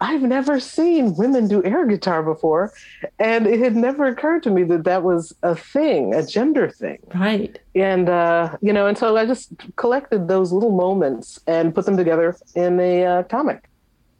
I've 0.00 0.22
never 0.22 0.60
seen 0.60 1.16
women 1.16 1.48
do 1.48 1.64
air 1.64 1.86
guitar 1.86 2.22
before. 2.22 2.72
And 3.18 3.46
it 3.46 3.60
had 3.60 3.74
never 3.74 4.06
occurred 4.06 4.42
to 4.42 4.50
me 4.50 4.62
that 4.64 4.84
that 4.84 5.02
was 5.02 5.34
a 5.42 5.56
thing, 5.56 6.14
a 6.14 6.26
gender 6.26 6.70
thing. 6.70 6.98
Right. 7.14 7.58
And, 7.74 8.08
uh, 8.08 8.56
you 8.60 8.72
know, 8.72 8.86
and 8.86 8.98
so 8.98 9.16
I 9.16 9.24
just 9.26 9.52
collected 9.76 10.28
those 10.28 10.52
little 10.52 10.76
moments 10.76 11.40
and 11.46 11.74
put 11.74 11.86
them 11.86 11.96
together 11.96 12.36
in 12.54 12.78
a 12.78 13.04
uh, 13.04 13.22
comic. 13.24 13.68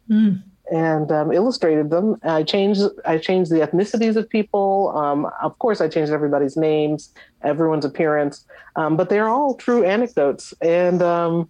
Mm 0.09 0.43
and 0.71 1.11
um, 1.11 1.31
illustrated 1.31 1.89
them. 1.89 2.19
I 2.23 2.43
changed 2.43 2.81
I 3.05 3.17
changed 3.17 3.51
the 3.51 3.59
ethnicities 3.59 4.15
of 4.15 4.29
people. 4.29 4.93
Um, 4.95 5.27
of 5.41 5.57
course, 5.59 5.81
I 5.81 5.87
changed 5.87 6.11
everybody's 6.11 6.57
names, 6.57 7.13
everyone's 7.43 7.85
appearance, 7.85 8.45
um, 8.75 8.97
but 8.97 9.09
they're 9.09 9.29
all 9.29 9.55
true 9.55 9.83
anecdotes. 9.83 10.53
And 10.61 11.01
um, 11.01 11.49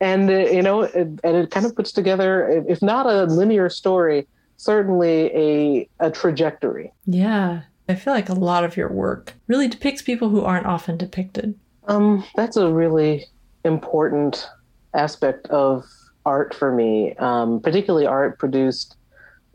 and 0.00 0.30
uh, 0.30 0.34
you 0.34 0.62
know, 0.62 0.82
it, 0.82 0.94
and 0.94 1.20
it 1.36 1.50
kind 1.50 1.66
of 1.66 1.74
puts 1.74 1.92
together, 1.92 2.64
if 2.68 2.82
not 2.82 3.06
a 3.06 3.24
linear 3.24 3.68
story, 3.68 4.26
certainly 4.56 5.30
a 5.34 5.88
a 6.00 6.10
trajectory. 6.10 6.92
Yeah, 7.06 7.62
I 7.88 7.94
feel 7.94 8.12
like 8.12 8.28
a 8.28 8.34
lot 8.34 8.64
of 8.64 8.76
your 8.76 8.90
work 8.90 9.34
really 9.46 9.68
depicts 9.68 10.02
people 10.02 10.28
who 10.28 10.42
aren't 10.42 10.66
often 10.66 10.96
depicted. 10.96 11.58
Um, 11.88 12.24
that's 12.34 12.56
a 12.56 12.72
really 12.72 13.26
important 13.64 14.48
aspect 14.94 15.46
of 15.48 15.84
art 16.24 16.54
for 16.54 16.72
me, 16.72 17.14
um, 17.16 17.60
particularly 17.60 18.06
art 18.06 18.38
produced 18.38 18.96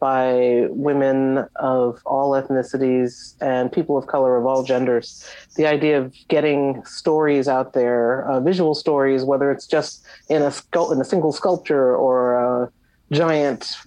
by 0.01 0.65
women 0.71 1.45
of 1.57 2.01
all 2.05 2.31
ethnicities 2.31 3.35
and 3.39 3.71
people 3.71 3.97
of 3.97 4.07
color 4.07 4.35
of 4.35 4.47
all 4.47 4.63
genders. 4.63 5.23
The 5.55 5.67
idea 5.67 6.01
of 6.01 6.13
getting 6.27 6.83
stories 6.85 7.47
out 7.47 7.73
there, 7.73 8.27
uh, 8.27 8.39
visual 8.39 8.73
stories, 8.73 9.23
whether 9.23 9.51
it's 9.51 9.67
just 9.67 10.03
in 10.27 10.41
a 10.41 10.47
sculpt- 10.47 10.91
in 10.91 10.99
a 10.99 11.05
single 11.05 11.31
sculpture 11.31 11.95
or 11.95 12.33
a 12.33 12.71
giant 13.13 13.77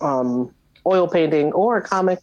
um, 0.00 0.54
oil 0.86 1.08
painting 1.08 1.52
or 1.52 1.76
a 1.78 1.82
comic, 1.82 2.20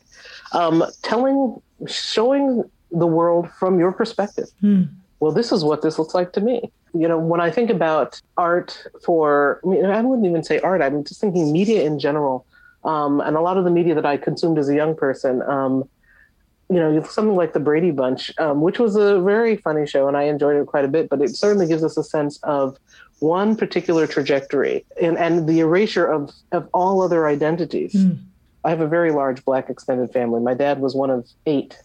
um, 0.54 0.84
telling, 1.04 1.62
showing 1.88 2.64
the 2.90 3.08
world 3.08 3.52
from 3.60 3.78
your 3.78 3.92
perspective. 3.92 4.48
Hmm. 4.62 4.84
Well, 5.20 5.34
this 5.34 5.52
is 5.52 5.64
what 5.64 5.82
this 5.82 6.00
looks 6.00 6.16
like 6.16 6.32
to 6.34 6.42
me 6.42 6.72
you 6.98 7.08
know, 7.08 7.18
when 7.18 7.42
I 7.42 7.52
think 7.52 7.70
about 7.70 8.22
art 8.38 8.88
for, 9.04 9.60
I, 9.64 9.68
mean, 9.68 9.86
I 9.86 10.02
wouldn't 10.02 10.26
even 10.26 10.44
say 10.44 10.60
art, 10.60 10.82
I'm 10.82 11.04
just 11.04 11.20
thinking 11.20 11.52
media 11.52 11.84
in 11.84 12.00
general. 12.00 12.46
Um, 12.86 13.20
and 13.20 13.36
a 13.36 13.42
lot 13.42 13.58
of 13.58 13.64
the 13.64 13.72
media 13.72 13.96
that 13.96 14.06
I 14.06 14.16
consumed 14.16 14.60
as 14.60 14.70
a 14.70 14.76
young 14.76 14.96
person, 14.96 15.42
um, 15.42 15.90
you 16.70 16.78
know, 16.78 17.02
something 17.04 17.36
like 17.36 17.54
the 17.54 17.60
Brady 17.60 17.92
Bunch, 17.92 18.32
um, 18.40 18.62
which 18.62 18.80
was 18.80 18.96
a 18.96 19.20
very 19.20 19.58
funny 19.58 19.86
show 19.86 20.08
and 20.08 20.16
I 20.16 20.24
enjoyed 20.24 20.56
it 20.56 20.68
quite 20.68 20.86
a 20.86 20.88
bit, 20.88 21.10
but 21.10 21.22
it 21.22 21.36
certainly 21.36 21.68
gives 21.68 21.84
us 21.84 21.98
a 21.98 22.04
sense 22.04 22.40
of 22.44 22.78
one 23.20 23.56
particular 23.56 24.08
trajectory 24.08 24.86
and, 25.02 25.18
and 25.18 25.48
the 25.48 25.60
erasure 25.60 26.06
of, 26.06 26.32
of 26.52 26.70
all 26.74 27.02
other 27.02 27.28
identities. 27.28 27.94
Mm. 27.94 28.20
I 28.64 28.70
have 28.70 28.82
a 28.82 28.88
very 28.88 29.12
large 29.12 29.44
black 29.46 29.70
extended 29.70 30.12
family. 30.12 30.42
My 30.42 30.54
dad 30.54 30.80
was 30.80 30.96
one 30.96 31.10
of 31.10 31.28
eight 31.46 31.78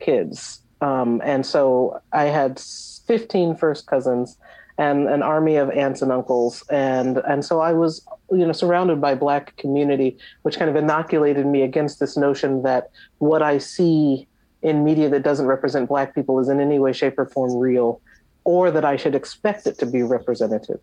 kids. 0.00 0.60
Um, 0.80 1.20
and 1.24 1.44
so 1.44 2.00
I 2.12 2.24
had 2.24 2.58
15 3.06 3.56
first 3.56 3.86
cousins 3.86 4.36
and 4.80 5.08
an 5.08 5.22
army 5.22 5.56
of 5.56 5.70
aunts 5.72 6.00
and 6.00 6.10
uncles. 6.10 6.64
And 6.70 7.18
and 7.18 7.44
so 7.44 7.60
I 7.60 7.72
was 7.74 8.04
you 8.32 8.46
know 8.46 8.52
surrounded 8.52 8.98
by 9.00 9.14
black 9.14 9.56
community 9.58 10.16
which 10.42 10.56
kind 10.56 10.70
of 10.70 10.76
inoculated 10.76 11.46
me 11.46 11.62
against 11.62 12.00
this 12.00 12.16
notion 12.16 12.62
that 12.62 12.90
what 13.18 13.42
I 13.42 13.58
see 13.58 14.26
in 14.62 14.82
media 14.82 15.08
that 15.10 15.22
doesn't 15.22 15.46
represent 15.46 15.88
black 15.88 16.14
people 16.14 16.40
is 16.40 16.48
in 16.48 16.60
any 16.60 16.78
way 16.78 16.92
shape 16.92 17.18
or 17.18 17.26
form 17.26 17.54
real 17.56 18.00
or 18.44 18.70
that 18.70 18.84
I 18.84 18.96
should 18.96 19.14
expect 19.14 19.66
it 19.66 19.76
to 19.78 19.86
be 19.86 20.02
representative. 20.02 20.80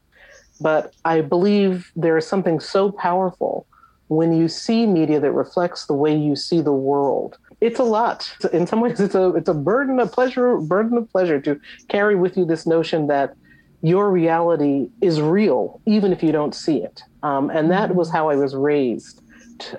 But 0.61 0.93
I 1.03 1.21
believe 1.21 1.91
there 1.95 2.17
is 2.17 2.27
something 2.27 2.59
so 2.59 2.91
powerful 2.91 3.65
when 4.09 4.31
you 4.31 4.47
see 4.47 4.85
media 4.85 5.19
that 5.19 5.31
reflects 5.31 5.87
the 5.87 5.93
way 5.93 6.15
you 6.15 6.35
see 6.35 6.61
the 6.61 6.71
world. 6.71 7.37
It's 7.61 7.79
a 7.79 7.83
lot. 7.83 8.31
In 8.53 8.67
some 8.67 8.79
ways, 8.79 8.99
it's 8.99 9.15
a 9.15 9.29
it's 9.35 9.49
a 9.49 9.55
burden 9.55 9.99
of 9.99 10.11
pleasure, 10.11 10.57
burden 10.57 10.97
of 10.99 11.11
pleasure 11.11 11.41
to 11.41 11.59
carry 11.89 12.15
with 12.15 12.37
you 12.37 12.45
this 12.45 12.67
notion 12.67 13.07
that 13.07 13.35
your 13.81 14.09
reality 14.11 14.89
is 15.01 15.21
real, 15.21 15.81
even 15.85 16.11
if 16.11 16.23
you 16.23 16.31
don't 16.31 16.55
see 16.55 16.77
it. 16.77 17.03
Um, 17.23 17.49
and 17.49 17.71
that 17.71 17.95
was 17.95 18.09
how 18.09 18.29
I 18.29 18.35
was 18.35 18.55
raised. 18.55 19.21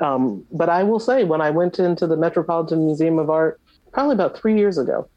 Um, 0.01 0.45
but 0.53 0.69
I 0.69 0.83
will 0.83 1.01
say, 1.01 1.25
when 1.25 1.41
I 1.41 1.51
went 1.51 1.79
into 1.79 2.07
the 2.07 2.17
Metropolitan 2.17 2.87
Museum 2.87 3.19
of 3.19 3.31
Art, 3.31 3.61
probably 3.93 4.15
about 4.15 4.37
three 4.37 4.57
years 4.57 4.79
ago, 4.79 5.09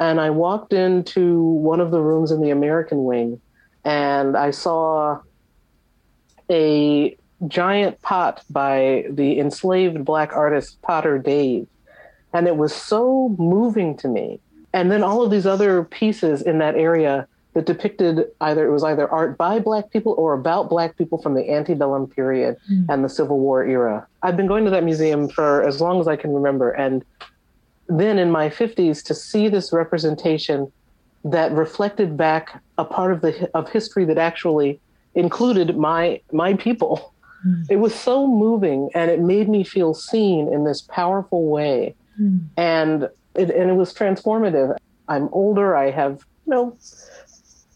and 0.00 0.20
I 0.20 0.30
walked 0.30 0.72
into 0.72 1.40
one 1.40 1.80
of 1.80 1.90
the 1.90 2.00
rooms 2.00 2.30
in 2.30 2.40
the 2.40 2.50
American 2.50 3.04
wing, 3.04 3.40
and 3.84 4.36
I 4.36 4.50
saw 4.50 5.20
a 6.50 7.16
giant 7.48 8.00
pot 8.02 8.42
by 8.50 9.06
the 9.10 9.38
enslaved 9.38 10.04
black 10.04 10.32
artist 10.32 10.80
Potter 10.82 11.18
Dave 11.18 11.66
and 12.34 12.48
it 12.48 12.56
was 12.56 12.74
so 12.74 13.34
moving 13.38 13.96
to 13.98 14.08
me. 14.08 14.40
And 14.74 14.90
then 14.90 15.04
all 15.04 15.22
of 15.22 15.30
these 15.30 15.46
other 15.46 15.84
pieces 15.84 16.42
in 16.42 16.58
that 16.58 16.74
area 16.74 17.28
that 17.54 17.66
depicted 17.66 18.26
either 18.40 18.66
it 18.66 18.70
was 18.70 18.84
either 18.84 19.08
art 19.08 19.38
by 19.38 19.58
black 19.58 19.90
people 19.90 20.14
or 20.18 20.34
about 20.34 20.68
black 20.68 20.96
people 20.98 21.18
from 21.18 21.34
the 21.34 21.50
antebellum 21.50 22.06
period 22.06 22.56
mm. 22.70 22.84
and 22.88 23.04
the 23.04 23.08
Civil 23.08 23.38
War 23.38 23.64
era. 23.64 24.06
I've 24.22 24.36
been 24.36 24.46
going 24.46 24.64
to 24.64 24.70
that 24.70 24.84
museum 24.84 25.28
for 25.28 25.62
as 25.62 25.80
long 25.80 26.00
as 26.00 26.08
I 26.08 26.16
can 26.16 26.32
remember. 26.32 26.72
And 26.72 27.04
then 27.88 28.18
in 28.18 28.30
my 28.30 28.48
50s 28.48 29.02
to 29.04 29.14
see 29.14 29.48
this 29.48 29.72
representation 29.72 30.70
that 31.24 31.52
reflected 31.52 32.16
back 32.16 32.62
a 32.76 32.84
part 32.84 33.12
of 33.12 33.22
the 33.22 33.50
of 33.54 33.70
history 33.70 34.04
that 34.04 34.18
actually 34.18 34.78
included 35.14 35.76
my 35.76 36.20
my 36.32 36.54
people. 36.54 37.14
Mm. 37.46 37.66
It 37.70 37.76
was 37.76 37.94
so 37.94 38.26
moving 38.26 38.90
and 38.94 39.10
it 39.10 39.20
made 39.20 39.48
me 39.48 39.64
feel 39.64 39.94
seen 39.94 40.52
in 40.52 40.64
this 40.64 40.82
powerful 40.82 41.48
way 41.48 41.94
Mm. 42.20 42.46
And 42.56 43.02
it, 43.34 43.50
and 43.50 43.70
it 43.70 43.74
was 43.74 43.92
transformative. 43.92 44.76
I'm 45.08 45.28
older. 45.32 45.76
I 45.76 45.90
have 45.90 46.24
you 46.46 46.52
know, 46.52 46.76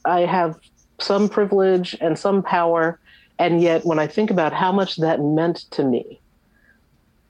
I 0.09 0.21
have 0.21 0.59
some 0.99 1.29
privilege 1.29 1.97
and 2.01 2.19
some 2.19 2.43
power, 2.43 2.99
and 3.39 3.61
yet 3.61 3.85
when 3.85 3.99
I 3.99 4.07
think 4.07 4.31
about 4.31 4.53
how 4.53 4.73
much 4.73 4.97
that 4.97 5.21
meant 5.21 5.67
to 5.73 5.85
me, 5.85 6.21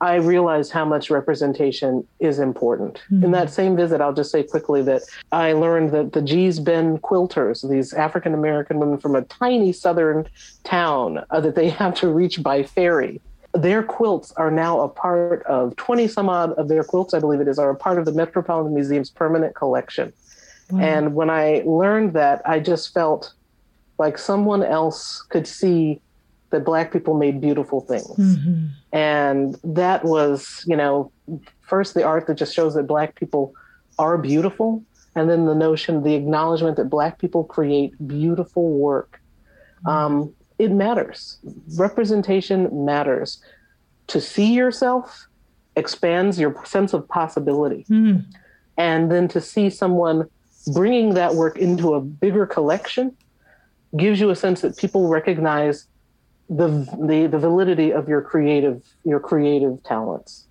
I 0.01 0.15
realized 0.15 0.71
how 0.71 0.85
much 0.85 1.11
representation 1.11 2.07
is 2.21 2.39
important. 2.39 3.03
Mm-hmm. 3.11 3.25
In 3.25 3.31
that 3.33 3.51
same 3.51 3.77
visit, 3.77 4.01
I'll 4.01 4.13
just 4.13 4.31
say 4.31 4.45
quickly 4.45 4.81
that 4.83 5.03
I 5.33 5.53
learned 5.53 5.91
that 5.91 6.13
the 6.13 6.23
Gee's 6.23 6.61
Bend 6.61 7.03
quilters, 7.03 7.69
these 7.69 7.93
African 7.93 8.33
American 8.33 8.79
women 8.79 8.99
from 8.99 9.17
a 9.17 9.23
tiny 9.23 9.73
southern 9.73 10.29
town 10.63 11.25
uh, 11.31 11.41
that 11.41 11.57
they 11.57 11.69
have 11.81 11.95
to 11.97 12.09
reach 12.09 12.43
by 12.43 12.63
ferry, 12.63 13.21
their 13.55 13.83
quilts 13.83 14.33
are 14.33 14.51
now 14.51 14.81
a 14.81 14.89
part 14.89 15.43
of 15.45 15.75
20 15.77 16.07
some 16.07 16.29
odd 16.29 16.53
of 16.53 16.69
their 16.69 16.85
quilts, 16.85 17.13
I 17.13 17.19
believe 17.19 17.41
it 17.41 17.49
is, 17.49 17.59
are 17.59 17.71
a 17.71 17.75
part 17.75 17.99
of 17.99 18.05
the 18.05 18.13
Metropolitan 18.13 18.75
Museum's 18.75 19.11
permanent 19.11 19.57
collection. 19.57 20.13
Wow. 20.71 20.81
And 20.81 21.15
when 21.15 21.31
I 21.31 21.63
learned 21.65 22.13
that, 22.13 22.43
I 22.45 22.61
just 22.61 22.93
felt 22.93 23.33
like 23.99 24.19
someone 24.19 24.63
else 24.63 25.23
could 25.31 25.47
see 25.47 26.01
that 26.51 26.65
Black 26.65 26.93
people 26.93 27.15
made 27.15 27.41
beautiful 27.41 27.81
things. 27.81 28.17
Mm-hmm. 28.17 28.67
And 28.93 29.57
that 29.65 30.05
was, 30.05 30.65
you 30.67 30.77
know, 30.77 31.11
first 31.61 31.95
the 31.95 32.05
art 32.05 32.27
that 32.27 32.37
just 32.37 32.55
shows 32.55 32.75
that 32.75 32.87
Black 32.87 33.15
people 33.15 33.55
are 33.99 34.17
beautiful, 34.17 34.83
and 35.15 35.29
then 35.29 35.47
the 35.47 35.55
notion, 35.55 36.03
the 36.05 36.15
acknowledgement 36.15 36.77
that 36.77 36.89
Black 36.89 37.19
people 37.19 37.45
create 37.45 37.93
beautiful 38.07 38.71
work. 38.71 39.21
Mm-hmm. 39.85 39.89
Um, 39.89 40.35
it 40.59 40.71
matters. 40.71 41.39
Representation 41.77 42.85
matters. 42.85 43.43
to 44.09 44.21
see 44.21 44.53
yourself 44.55 45.29
expands 45.77 46.41
your 46.41 46.65
sense 46.65 46.93
of 46.93 47.07
possibility. 47.09 47.85
Mm. 47.89 48.25
And 48.77 49.13
then 49.13 49.29
to 49.29 49.41
see 49.41 49.71
someone 49.71 50.29
bringing 50.73 51.15
that 51.15 51.35
work 51.35 51.59
into 51.59 51.95
a 51.95 52.01
bigger 52.01 52.47
collection 52.47 53.17
gives 53.97 54.21
you 54.21 54.31
a 54.31 54.37
sense 54.37 54.61
that 54.61 54.77
people 54.77 55.09
recognize 55.09 55.87
the 56.49 56.69
the, 57.01 57.27
the 57.27 57.39
validity 57.39 57.93
of 57.93 58.09
your 58.09 58.23
creative 58.23 58.83
your 59.05 59.21
creative 59.21 59.83
talents. 59.85 60.47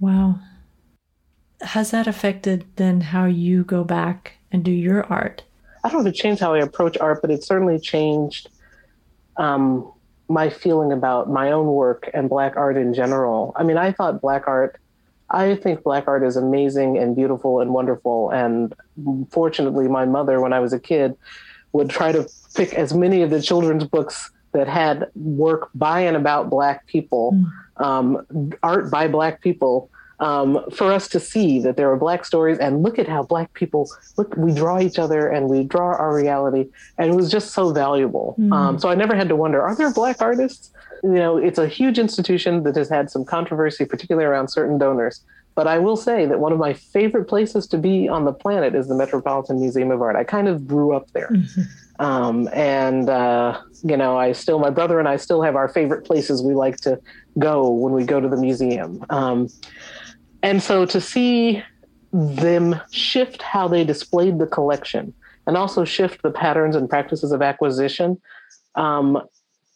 Wow. 0.00 0.38
Has 1.62 1.90
that 1.90 2.06
affected 2.06 2.64
then 2.76 3.00
how 3.00 3.24
you 3.24 3.64
go 3.64 3.82
back 3.82 4.34
and 4.52 4.64
do 4.64 4.70
your 4.70 5.04
art? 5.06 5.42
I 5.82 5.88
don't 5.88 6.02
know 6.02 6.08
if 6.08 6.14
it 6.14 6.18
changed 6.18 6.40
how 6.40 6.54
I 6.54 6.58
approach 6.58 6.98
art, 6.98 7.22
but 7.22 7.30
it 7.30 7.42
certainly 7.42 7.78
changed 7.78 8.50
um, 9.36 9.90
my 10.28 10.50
feeling 10.50 10.92
about 10.92 11.30
my 11.30 11.52
own 11.52 11.66
work 11.66 12.10
and 12.12 12.28
black 12.28 12.56
art 12.56 12.76
in 12.76 12.92
general. 12.92 13.52
I 13.56 13.62
mean, 13.62 13.78
I 13.78 13.92
thought 13.92 14.20
black 14.20 14.46
art, 14.46 14.80
I 15.30 15.56
think 15.56 15.82
black 15.82 16.06
art 16.06 16.22
is 16.22 16.36
amazing 16.36 16.98
and 16.98 17.16
beautiful 17.16 17.60
and 17.60 17.72
wonderful. 17.72 18.30
And 18.30 18.74
fortunately, 19.30 19.88
my 19.88 20.04
mother, 20.04 20.40
when 20.40 20.52
I 20.52 20.60
was 20.60 20.72
a 20.72 20.78
kid, 20.78 21.16
would 21.72 21.90
try 21.90 22.12
to 22.12 22.28
pick 22.54 22.74
as 22.74 22.94
many 22.94 23.22
of 23.22 23.30
the 23.30 23.42
children's 23.42 23.84
books 23.84 24.30
that 24.52 24.68
had 24.68 25.10
work 25.14 25.68
by 25.74 26.00
and 26.00 26.16
about 26.16 26.48
black 26.48 26.86
people, 26.86 27.32
mm. 27.32 27.84
um, 27.84 28.52
art 28.62 28.90
by 28.90 29.08
black 29.08 29.42
people, 29.42 29.90
um, 30.20 30.64
for 30.72 30.92
us 30.92 31.08
to 31.08 31.20
see 31.20 31.60
that 31.60 31.76
there 31.76 31.90
are 31.90 31.96
black 31.96 32.24
stories 32.24 32.58
and 32.58 32.82
look 32.82 32.98
at 32.98 33.08
how 33.08 33.22
black 33.22 33.52
people 33.52 33.90
look 34.16 34.34
we 34.36 34.52
draw 34.52 34.80
each 34.80 34.98
other 34.98 35.28
and 35.28 35.48
we 35.48 35.64
draw 35.64 35.94
our 35.94 36.14
reality 36.14 36.68
and 36.96 37.12
it 37.12 37.14
was 37.14 37.30
just 37.30 37.52
so 37.52 37.72
valuable 37.72 38.34
mm 38.38 38.46
um, 38.56 38.78
so 38.78 38.88
i 38.88 38.94
never 38.94 39.14
had 39.14 39.28
to 39.28 39.36
wonder 39.36 39.60
are 39.60 39.74
there 39.74 39.92
black 39.92 40.22
artists 40.22 40.70
you 41.06 41.20
know 41.22 41.36
it's 41.36 41.58
a 41.58 41.68
huge 41.68 41.98
institution 41.98 42.62
that 42.64 42.76
has 42.76 42.88
had 42.88 43.10
some 43.10 43.24
controversy 43.24 43.84
particularly 43.84 44.26
around 44.26 44.48
certain 44.48 44.76
donors 44.78 45.22
but 45.54 45.66
i 45.66 45.78
will 45.78 45.96
say 45.96 46.26
that 46.26 46.40
one 46.40 46.52
of 46.52 46.58
my 46.58 46.72
favorite 46.72 47.26
places 47.26 47.66
to 47.66 47.78
be 47.78 48.08
on 48.08 48.24
the 48.24 48.32
planet 48.32 48.74
is 48.74 48.88
the 48.88 48.94
metropolitan 48.94 49.60
museum 49.60 49.90
of 49.90 50.02
art 50.02 50.16
i 50.16 50.24
kind 50.24 50.48
of 50.48 50.66
grew 50.66 50.94
up 50.94 51.10
there 51.12 51.30
mm-hmm. 51.30 51.62
Um, 51.98 52.48
and 52.52 53.08
uh, 53.08 53.60
you 53.82 53.96
know, 53.96 54.18
I 54.18 54.32
still, 54.32 54.58
my 54.58 54.70
brother 54.70 54.98
and 54.98 55.08
I 55.08 55.16
still 55.16 55.42
have 55.42 55.56
our 55.56 55.68
favorite 55.68 56.04
places 56.04 56.42
we 56.42 56.54
like 56.54 56.76
to 56.78 57.00
go 57.38 57.70
when 57.70 57.92
we 57.92 58.04
go 58.04 58.20
to 58.20 58.28
the 58.28 58.36
museum. 58.36 59.04
Um, 59.10 59.48
and 60.42 60.62
so 60.62 60.84
to 60.86 61.00
see 61.00 61.62
them 62.12 62.80
shift 62.90 63.42
how 63.42 63.68
they 63.68 63.84
displayed 63.84 64.38
the 64.38 64.46
collection 64.46 65.12
and 65.46 65.56
also 65.56 65.84
shift 65.84 66.22
the 66.22 66.30
patterns 66.30 66.76
and 66.76 66.88
practices 66.88 67.32
of 67.32 67.42
acquisition 67.42 68.20
um, 68.74 69.22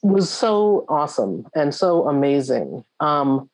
was 0.02 0.30
so 0.30 0.84
awesome 0.88 1.46
and 1.54 1.74
so 1.74 2.08
amazing. 2.08 2.84
Um, 3.00 3.50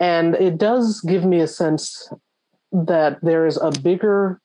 and 0.00 0.34
it 0.36 0.58
does 0.58 1.00
give 1.02 1.24
me 1.24 1.40
a 1.40 1.46
sense 1.46 2.10
that 2.72 3.18
there's 3.22 3.56
a 3.56 3.70
bigger 3.70 4.40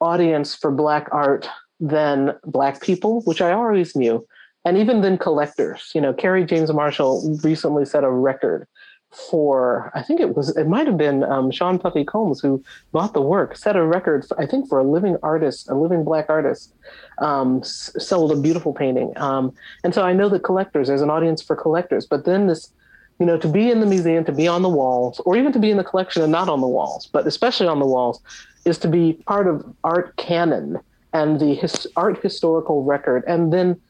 audience 0.00 0.54
for 0.54 0.70
Black 0.70 1.08
art 1.12 1.48
than 1.80 2.34
Black 2.44 2.82
people, 2.82 3.22
which 3.22 3.40
I 3.40 3.52
always 3.52 3.94
knew, 3.94 4.26
and 4.64 4.76
even 4.76 5.00
than 5.00 5.18
collectors. 5.18 5.92
You 5.94 6.00
know, 6.00 6.12
Kerry 6.12 6.44
James 6.44 6.72
Marshall 6.72 7.38
recently 7.44 7.84
set 7.84 8.04
a 8.04 8.10
record 8.10 8.66
for 9.10 9.90
I 9.94 10.02
think 10.02 10.20
it 10.20 10.36
was 10.36 10.56
it 10.56 10.68
might 10.68 10.86
have 10.86 10.98
been 10.98 11.24
um, 11.24 11.50
Sean 11.50 11.78
Puffy 11.78 12.04
Combs 12.04 12.40
who 12.40 12.62
bought 12.92 13.14
the 13.14 13.22
work, 13.22 13.56
set 13.56 13.76
a 13.76 13.84
record 13.84 14.26
for, 14.26 14.38
I 14.40 14.46
think 14.46 14.68
for 14.68 14.78
a 14.78 14.84
living 14.84 15.16
artist, 15.22 15.68
a 15.70 15.74
living 15.74 16.04
black 16.04 16.26
artist, 16.28 16.74
um, 17.18 17.62
sold 17.64 18.32
a 18.32 18.36
beautiful 18.36 18.74
painting. 18.74 19.16
Um, 19.16 19.52
and 19.82 19.94
so 19.94 20.02
I 20.02 20.12
know 20.12 20.28
that 20.28 20.40
collectors, 20.40 20.88
there's 20.88 21.02
an 21.02 21.10
audience 21.10 21.40
for 21.40 21.56
collectors, 21.56 22.06
but 22.06 22.26
then 22.26 22.48
this, 22.48 22.70
you 23.18 23.24
know, 23.24 23.38
to 23.38 23.48
be 23.48 23.70
in 23.70 23.80
the 23.80 23.86
museum, 23.86 24.24
to 24.26 24.32
be 24.32 24.46
on 24.46 24.62
the 24.62 24.68
walls, 24.68 25.20
or 25.24 25.36
even 25.36 25.52
to 25.52 25.58
be 25.58 25.70
in 25.70 25.78
the 25.78 25.84
collection 25.84 26.22
and 26.22 26.30
not 26.30 26.48
on 26.48 26.60
the 26.60 26.68
walls, 26.68 27.08
but 27.10 27.26
especially 27.26 27.66
on 27.66 27.78
the 27.78 27.86
walls, 27.86 28.20
is 28.66 28.78
to 28.78 28.88
be 28.88 29.14
part 29.26 29.46
of 29.46 29.64
art 29.84 30.16
canon 30.16 30.78
and 31.14 31.40
the 31.40 31.54
his, 31.54 31.86
art 31.96 32.22
historical 32.22 32.84
record, 32.84 33.24
and 33.26 33.52
then 33.52 33.80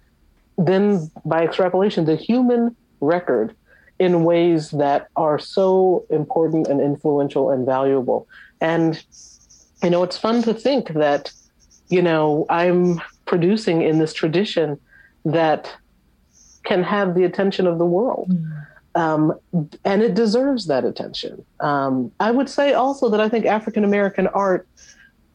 then 0.57 1.11
by 1.25 1.45
extrapolation, 1.45 2.05
the 2.05 2.17
human 2.17 2.75
record 3.01 3.55
in 3.99 4.25
ways 4.25 4.71
that 4.71 5.09
are 5.17 5.39
so 5.39 6.05
important 6.11 6.69
and 6.69 6.81
influential 6.81 7.51
and 7.51 7.67
valuable. 7.67 8.29
And, 8.61 9.03
you 9.83 9.91
know, 9.91 10.03
it's 10.03 10.17
fun 10.17 10.43
to 10.43 10.55
think 10.55 10.95
that, 10.95 11.33
you 11.89 12.03
know, 12.03 12.47
I'm 12.49 13.01
producing 13.27 13.83
in 13.83 13.99
this 13.99 14.13
tradition 14.13 14.79
that 15.25 15.75
can 16.65 16.83
have 16.83 17.15
the 17.15 17.25
attention 17.25 17.67
of 17.67 17.79
the 17.79 17.87
world. 17.87 18.31
Mm. 18.31 18.67
Um, 18.95 19.35
and 19.85 20.03
it 20.03 20.15
deserves 20.15 20.67
that 20.67 20.85
attention. 20.85 21.45
Um, 21.61 22.11
I 22.19 22.31
would 22.31 22.49
say 22.49 22.73
also 22.73 23.09
that 23.11 23.21
I 23.21 23.29
think 23.29 23.47
African 23.47 23.85
American 23.85 24.27
art 24.29 24.67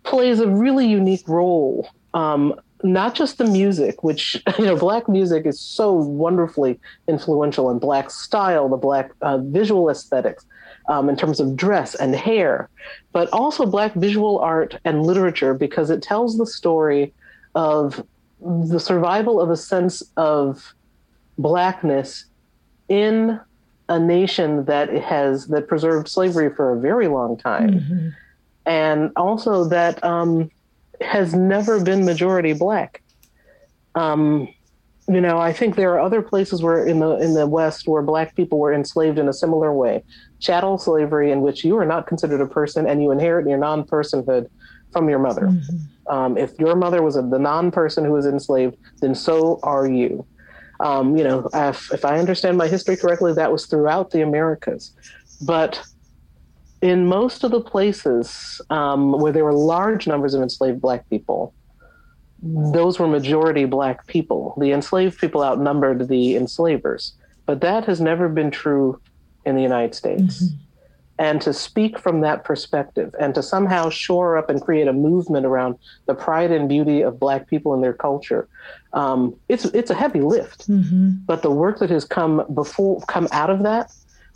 plays 0.03 0.39
a 0.39 0.47
really 0.47 0.87
unique 0.87 1.27
role 1.27 1.87
um, 2.13 2.59
not 2.83 3.15
just 3.15 3.37
the 3.37 3.45
music, 3.45 4.03
which 4.03 4.41
you 4.59 4.65
know, 4.65 4.75
black 4.75 5.07
music 5.07 5.45
is 5.45 5.59
so 5.59 5.93
wonderfully 5.93 6.79
influential 7.07 7.69
in 7.71 7.79
black 7.79 8.11
style, 8.11 8.69
the 8.69 8.77
black 8.77 9.11
uh, 9.21 9.37
visual 9.37 9.89
aesthetics, 9.89 10.45
um, 10.89 11.09
in 11.09 11.15
terms 11.15 11.39
of 11.39 11.55
dress 11.55 11.95
and 11.95 12.15
hair, 12.15 12.69
but 13.13 13.29
also 13.31 13.65
black 13.65 13.93
visual 13.93 14.39
art 14.39 14.77
and 14.83 15.03
literature 15.03 15.53
because 15.53 15.89
it 15.89 16.01
tells 16.01 16.37
the 16.37 16.45
story 16.45 17.13
of 17.55 18.03
the 18.41 18.79
survival 18.79 19.39
of 19.39 19.49
a 19.49 19.55
sense 19.55 20.03
of 20.17 20.73
blackness 21.37 22.25
in 22.89 23.39
a 23.89 23.99
nation 23.99 24.65
that 24.65 24.89
has 24.89 25.47
that 25.47 25.67
preserved 25.67 26.07
slavery 26.07 26.53
for 26.53 26.71
a 26.71 26.79
very 26.79 27.07
long 27.07 27.37
time, 27.37 27.79
mm-hmm. 27.79 28.09
and 28.65 29.11
also 29.15 29.63
that. 29.65 30.03
Um, 30.03 30.51
has 31.03 31.33
never 31.33 31.83
been 31.83 32.05
majority 32.05 32.53
black. 32.53 33.01
Um, 33.95 34.47
you 35.07 35.19
know, 35.19 35.37
I 35.37 35.51
think 35.51 35.75
there 35.75 35.91
are 35.93 35.99
other 35.99 36.21
places 36.21 36.61
where 36.61 36.85
in 36.85 36.99
the 36.99 37.17
in 37.17 37.33
the 37.33 37.45
West 37.45 37.87
where 37.87 38.01
black 38.01 38.35
people 38.35 38.57
were 38.59 38.73
enslaved 38.73 39.19
in 39.19 39.27
a 39.27 39.33
similar 39.33 39.73
way. 39.73 40.03
Chattel 40.39 40.77
slavery, 40.77 41.31
in 41.31 41.41
which 41.41 41.63
you 41.63 41.77
are 41.77 41.85
not 41.85 42.07
considered 42.07 42.41
a 42.41 42.47
person 42.47 42.87
and 42.87 43.03
you 43.03 43.11
inherit 43.11 43.47
your 43.47 43.57
non-personhood 43.57 44.49
from 44.91 45.09
your 45.09 45.19
mother. 45.19 45.47
Mm-hmm. 45.47 46.13
Um, 46.13 46.37
if 46.37 46.57
your 46.59 46.75
mother 46.75 47.01
was 47.01 47.15
a, 47.15 47.21
the 47.21 47.39
non-person 47.39 48.05
who 48.05 48.13
was 48.13 48.25
enslaved, 48.25 48.77
then 49.01 49.15
so 49.15 49.59
are 49.63 49.87
you. 49.87 50.25
Um, 50.79 51.17
you 51.17 51.23
know, 51.23 51.49
if, 51.53 51.91
if 51.93 52.03
I 52.03 52.19
understand 52.19 52.57
my 52.57 52.67
history 52.67 52.97
correctly, 52.97 53.33
that 53.33 53.51
was 53.51 53.65
throughout 53.65 54.11
the 54.11 54.21
Americas. 54.21 54.91
But 55.45 55.81
in 56.83 57.07
most 57.07 57.45
of 57.45 57.51
the 57.51 57.61
places 57.61 58.59
um, 58.69 59.13
where 59.13 59.31
there 59.31 59.45
were 59.45 59.53
large 59.53 60.05
numbers 60.05 60.33
of 60.33 60.41
enslaved 60.41 60.81
black 60.81 61.09
people, 61.09 61.53
those 62.41 62.99
were 62.99 63.07
majority 63.07 63.63
black 63.63 64.05
people. 64.05 64.53
The 64.59 64.73
enslaved 64.73 65.17
people 65.17 65.41
outnumbered 65.41 66.09
the 66.09 66.35
enslavers. 66.35 67.13
But 67.45 67.61
that 67.61 67.85
has 67.85 68.01
never 68.01 68.27
been 68.27 68.51
true 68.51 68.99
in 69.45 69.55
the 69.55 69.61
United 69.61 69.95
States. 69.95 70.43
Mm-hmm. 70.43 70.57
And 71.19 71.41
to 71.43 71.53
speak 71.53 71.97
from 71.97 72.19
that 72.19 72.43
perspective 72.43 73.15
and 73.17 73.33
to 73.35 73.41
somehow 73.41 73.89
shore 73.89 74.37
up 74.37 74.49
and 74.49 74.61
create 74.61 74.89
a 74.89 74.93
movement 74.93 75.45
around 75.45 75.77
the 76.07 76.15
pride 76.15 76.51
and 76.51 76.67
beauty 76.67 77.01
of 77.01 77.17
black 77.17 77.47
people 77.47 77.73
and 77.73 77.81
their 77.81 77.93
culture, 77.93 78.49
um, 78.91 79.33
it's 79.47 79.65
it's 79.65 79.91
a 79.91 79.95
heavy 79.95 80.19
lift. 80.21 80.67
Mm-hmm. 80.67 81.11
But 81.25 81.43
the 81.43 81.51
work 81.51 81.79
that 81.79 81.91
has 81.91 82.03
come 82.03 82.43
before 82.53 82.99
come 83.07 83.29
out 83.31 83.49
of 83.49 83.63
that 83.63 83.93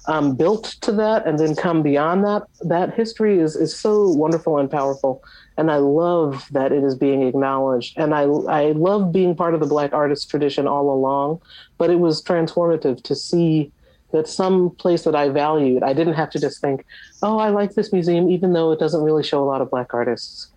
um, 0.08 0.36
built 0.36 0.76
to 0.82 0.92
that 0.94 1.28
and 1.28 1.38
then 1.38 1.56
come 1.56 1.84
beyond 1.84 2.24
that. 2.24 2.44
That 2.62 2.94
history 2.94 3.40
is 3.40 3.56
is 3.56 3.78
so 3.78 4.10
wonderful 4.10 4.58
and 4.58 4.72
powerful. 4.72 5.24
And 5.58 5.72
i 5.72 5.78
love 5.78 6.48
that 6.52 6.72
it 6.72 6.84
is 6.84 6.96
being 6.96 7.24
acknowledged. 7.24 7.98
And 7.98 8.14
i 8.14 8.24
i 8.24 8.72
love 8.72 9.12
being 9.12 9.36
part 9.36 9.54
of 9.54 9.60
the 9.60 9.66
black 9.66 9.94
artist 9.94 10.30
tradition 10.30 10.68
all 10.68 10.90
along 10.92 11.42
but 11.78 11.90
it 11.90 12.00
was 12.00 12.24
transformative 12.24 13.04
to 13.04 13.16
see 13.16 13.72
that 14.12 14.28
some 14.28 14.70
place 14.72 15.04
that 15.04 15.16
i 15.16 15.30
valued 15.30 15.84
i 15.84 15.94
didn't 15.94 16.14
have 16.14 16.30
to 16.30 16.40
just 16.40 16.62
think 16.62 16.86
oh 17.22 17.38
i 17.40 17.50
like 17.50 17.74
this 17.74 17.92
museum 17.92 18.30
even 18.30 18.54
though 18.54 18.72
it 18.72 18.80
doesn't 18.80 19.04
really 19.04 19.24
show 19.24 19.44
a 19.44 19.46
lot 19.46 19.62
of 19.62 19.70
black 19.70 19.94
artists 19.94 20.48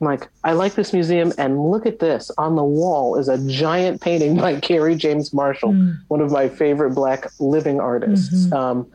I'm 0.00 0.06
like, 0.06 0.28
I 0.44 0.52
like 0.52 0.74
this 0.74 0.92
museum, 0.92 1.32
and 1.38 1.70
look 1.70 1.86
at 1.86 2.00
this. 2.00 2.30
On 2.36 2.54
the 2.54 2.64
wall 2.64 3.16
is 3.16 3.28
a 3.28 3.38
giant 3.48 4.02
painting 4.02 4.36
by 4.36 4.60
Kerry 4.60 4.94
James 4.94 5.32
Marshall, 5.32 5.72
mm. 5.72 5.96
one 6.08 6.20
of 6.20 6.30
my 6.30 6.48
favorite 6.48 6.94
Black 6.94 7.30
living 7.40 7.80
artists. 7.80 8.46
Mm-hmm. 8.46 8.54
Um, 8.54 8.86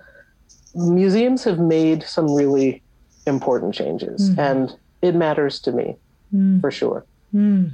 museums 0.75 1.43
have 1.43 1.59
made 1.59 2.03
some 2.03 2.31
really 2.31 2.83
important 3.25 3.73
changes, 3.73 4.29
mm-hmm. 4.29 4.39
and 4.39 4.77
it 5.01 5.15
matters 5.15 5.59
to 5.61 5.71
me 5.71 5.95
mm. 6.33 6.61
for 6.61 6.69
sure. 6.69 7.05
Mm. 7.33 7.71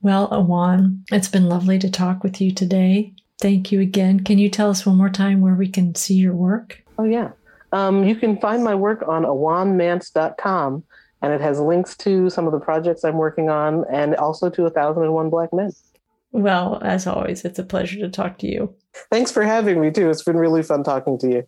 Well, 0.00 0.28
Ajuan, 0.28 1.00
it's 1.10 1.28
been 1.28 1.48
lovely 1.48 1.80
to 1.80 1.90
talk 1.90 2.22
with 2.22 2.40
you 2.40 2.52
today. 2.52 3.12
Thank 3.40 3.72
you 3.72 3.80
again. 3.80 4.20
Can 4.20 4.38
you 4.38 4.48
tell 4.48 4.70
us 4.70 4.86
one 4.86 4.96
more 4.96 5.10
time 5.10 5.40
where 5.40 5.54
we 5.54 5.68
can 5.68 5.96
see 5.96 6.14
your 6.14 6.34
work? 6.34 6.84
Oh, 6.98 7.04
yeah. 7.04 7.30
Um, 7.72 8.04
you 8.04 8.14
can 8.14 8.38
find 8.38 8.62
my 8.62 8.74
work 8.74 9.06
on 9.08 9.24
ajuanmance.com 9.24 10.84
and 11.22 11.32
it 11.32 11.40
has 11.40 11.58
links 11.58 11.96
to 11.98 12.30
some 12.30 12.46
of 12.46 12.52
the 12.52 12.60
projects 12.60 13.04
I'm 13.04 13.16
working 13.16 13.48
on 13.50 13.84
and 13.90 14.14
also 14.16 14.50
to 14.50 14.66
A 14.66 14.70
Thousand 14.70 15.02
and 15.02 15.12
One 15.12 15.30
Black 15.30 15.52
Men. 15.52 15.72
Well, 16.32 16.80
as 16.82 17.06
always, 17.06 17.44
it's 17.44 17.58
a 17.58 17.64
pleasure 17.64 17.98
to 18.00 18.10
talk 18.10 18.38
to 18.38 18.46
you. 18.46 18.74
Thanks 19.10 19.30
for 19.32 19.42
having 19.42 19.80
me, 19.80 19.90
too. 19.90 20.10
It's 20.10 20.22
been 20.22 20.36
really 20.36 20.62
fun 20.62 20.84
talking 20.84 21.18
to 21.18 21.28
you. 21.28 21.44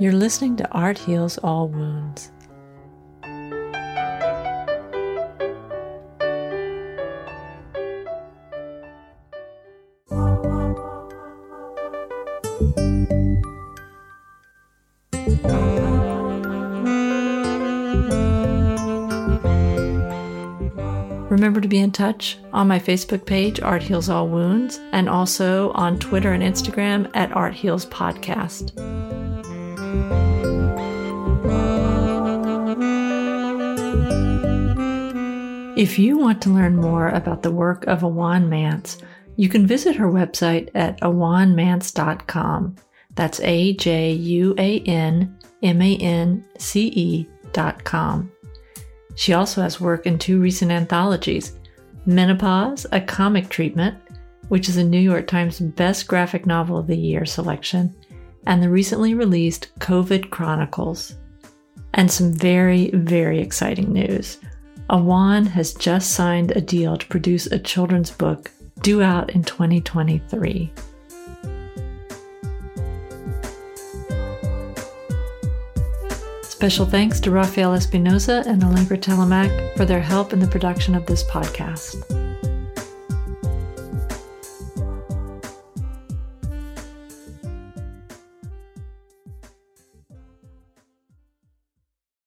You're 0.00 0.12
listening 0.12 0.56
to 0.56 0.68
Art 0.72 0.98
Heals 0.98 1.38
All 1.38 1.68
Wounds. 1.68 2.03
Remember 21.44 21.60
to 21.60 21.68
be 21.68 21.78
in 21.78 21.92
touch 21.92 22.38
on 22.54 22.68
my 22.68 22.78
Facebook 22.78 23.26
page, 23.26 23.60
Art 23.60 23.82
Heals 23.82 24.08
All 24.08 24.28
Wounds, 24.28 24.80
and 24.92 25.10
also 25.10 25.72
on 25.72 25.98
Twitter 25.98 26.32
and 26.32 26.42
Instagram 26.42 27.10
at 27.12 27.36
Art 27.36 27.52
Heals 27.52 27.84
Podcast. 27.84 28.72
If 35.76 35.98
you 35.98 36.16
want 36.16 36.40
to 36.40 36.48
learn 36.48 36.76
more 36.76 37.08
about 37.08 37.42
the 37.42 37.52
work 37.52 37.86
of 37.88 38.00
Ajuan 38.00 38.48
Mance, 38.48 38.96
you 39.36 39.50
can 39.50 39.66
visit 39.66 39.96
her 39.96 40.10
website 40.10 40.70
at 40.74 40.98
ajuanmance.com. 41.02 42.76
That's 43.16 43.40
A 43.40 43.74
J 43.74 44.12
U 44.12 44.54
A 44.56 44.80
N 44.80 45.38
M 45.62 45.82
A 45.82 45.96
N 45.98 46.42
C 46.56 46.86
E 46.86 47.28
dot 47.52 47.84
com. 47.84 48.33
She 49.14 49.32
also 49.32 49.62
has 49.62 49.80
work 49.80 50.06
in 50.06 50.18
two 50.18 50.40
recent 50.40 50.70
anthologies 50.70 51.58
Menopause, 52.06 52.86
a 52.92 53.00
comic 53.00 53.48
treatment, 53.48 53.96
which 54.48 54.68
is 54.68 54.76
a 54.76 54.84
New 54.84 55.00
York 55.00 55.26
Times 55.26 55.60
Best 55.60 56.06
Graphic 56.06 56.44
Novel 56.44 56.76
of 56.76 56.86
the 56.86 56.96
Year 56.96 57.24
selection, 57.24 57.94
and 58.46 58.62
the 58.62 58.68
recently 58.68 59.14
released 59.14 59.68
COVID 59.78 60.30
Chronicles. 60.30 61.14
And 61.94 62.10
some 62.10 62.32
very, 62.32 62.90
very 62.90 63.40
exciting 63.40 63.92
news. 63.92 64.38
Ajuan 64.90 65.46
has 65.46 65.72
just 65.72 66.10
signed 66.10 66.50
a 66.50 66.60
deal 66.60 66.96
to 66.96 67.06
produce 67.06 67.46
a 67.46 67.58
children's 67.58 68.10
book 68.10 68.50
due 68.82 69.02
out 69.02 69.30
in 69.30 69.42
2023. 69.42 70.72
Special 76.64 76.86
thanks 76.86 77.20
to 77.20 77.30
Rafael 77.30 77.72
Espinoza 77.72 78.46
and 78.46 78.64
Allegra 78.64 78.96
Telemac 78.96 79.76
for 79.76 79.84
their 79.84 80.00
help 80.00 80.32
in 80.32 80.38
the 80.38 80.46
production 80.46 80.94
of 80.94 81.04
this 81.04 81.22
podcast. 81.22 82.23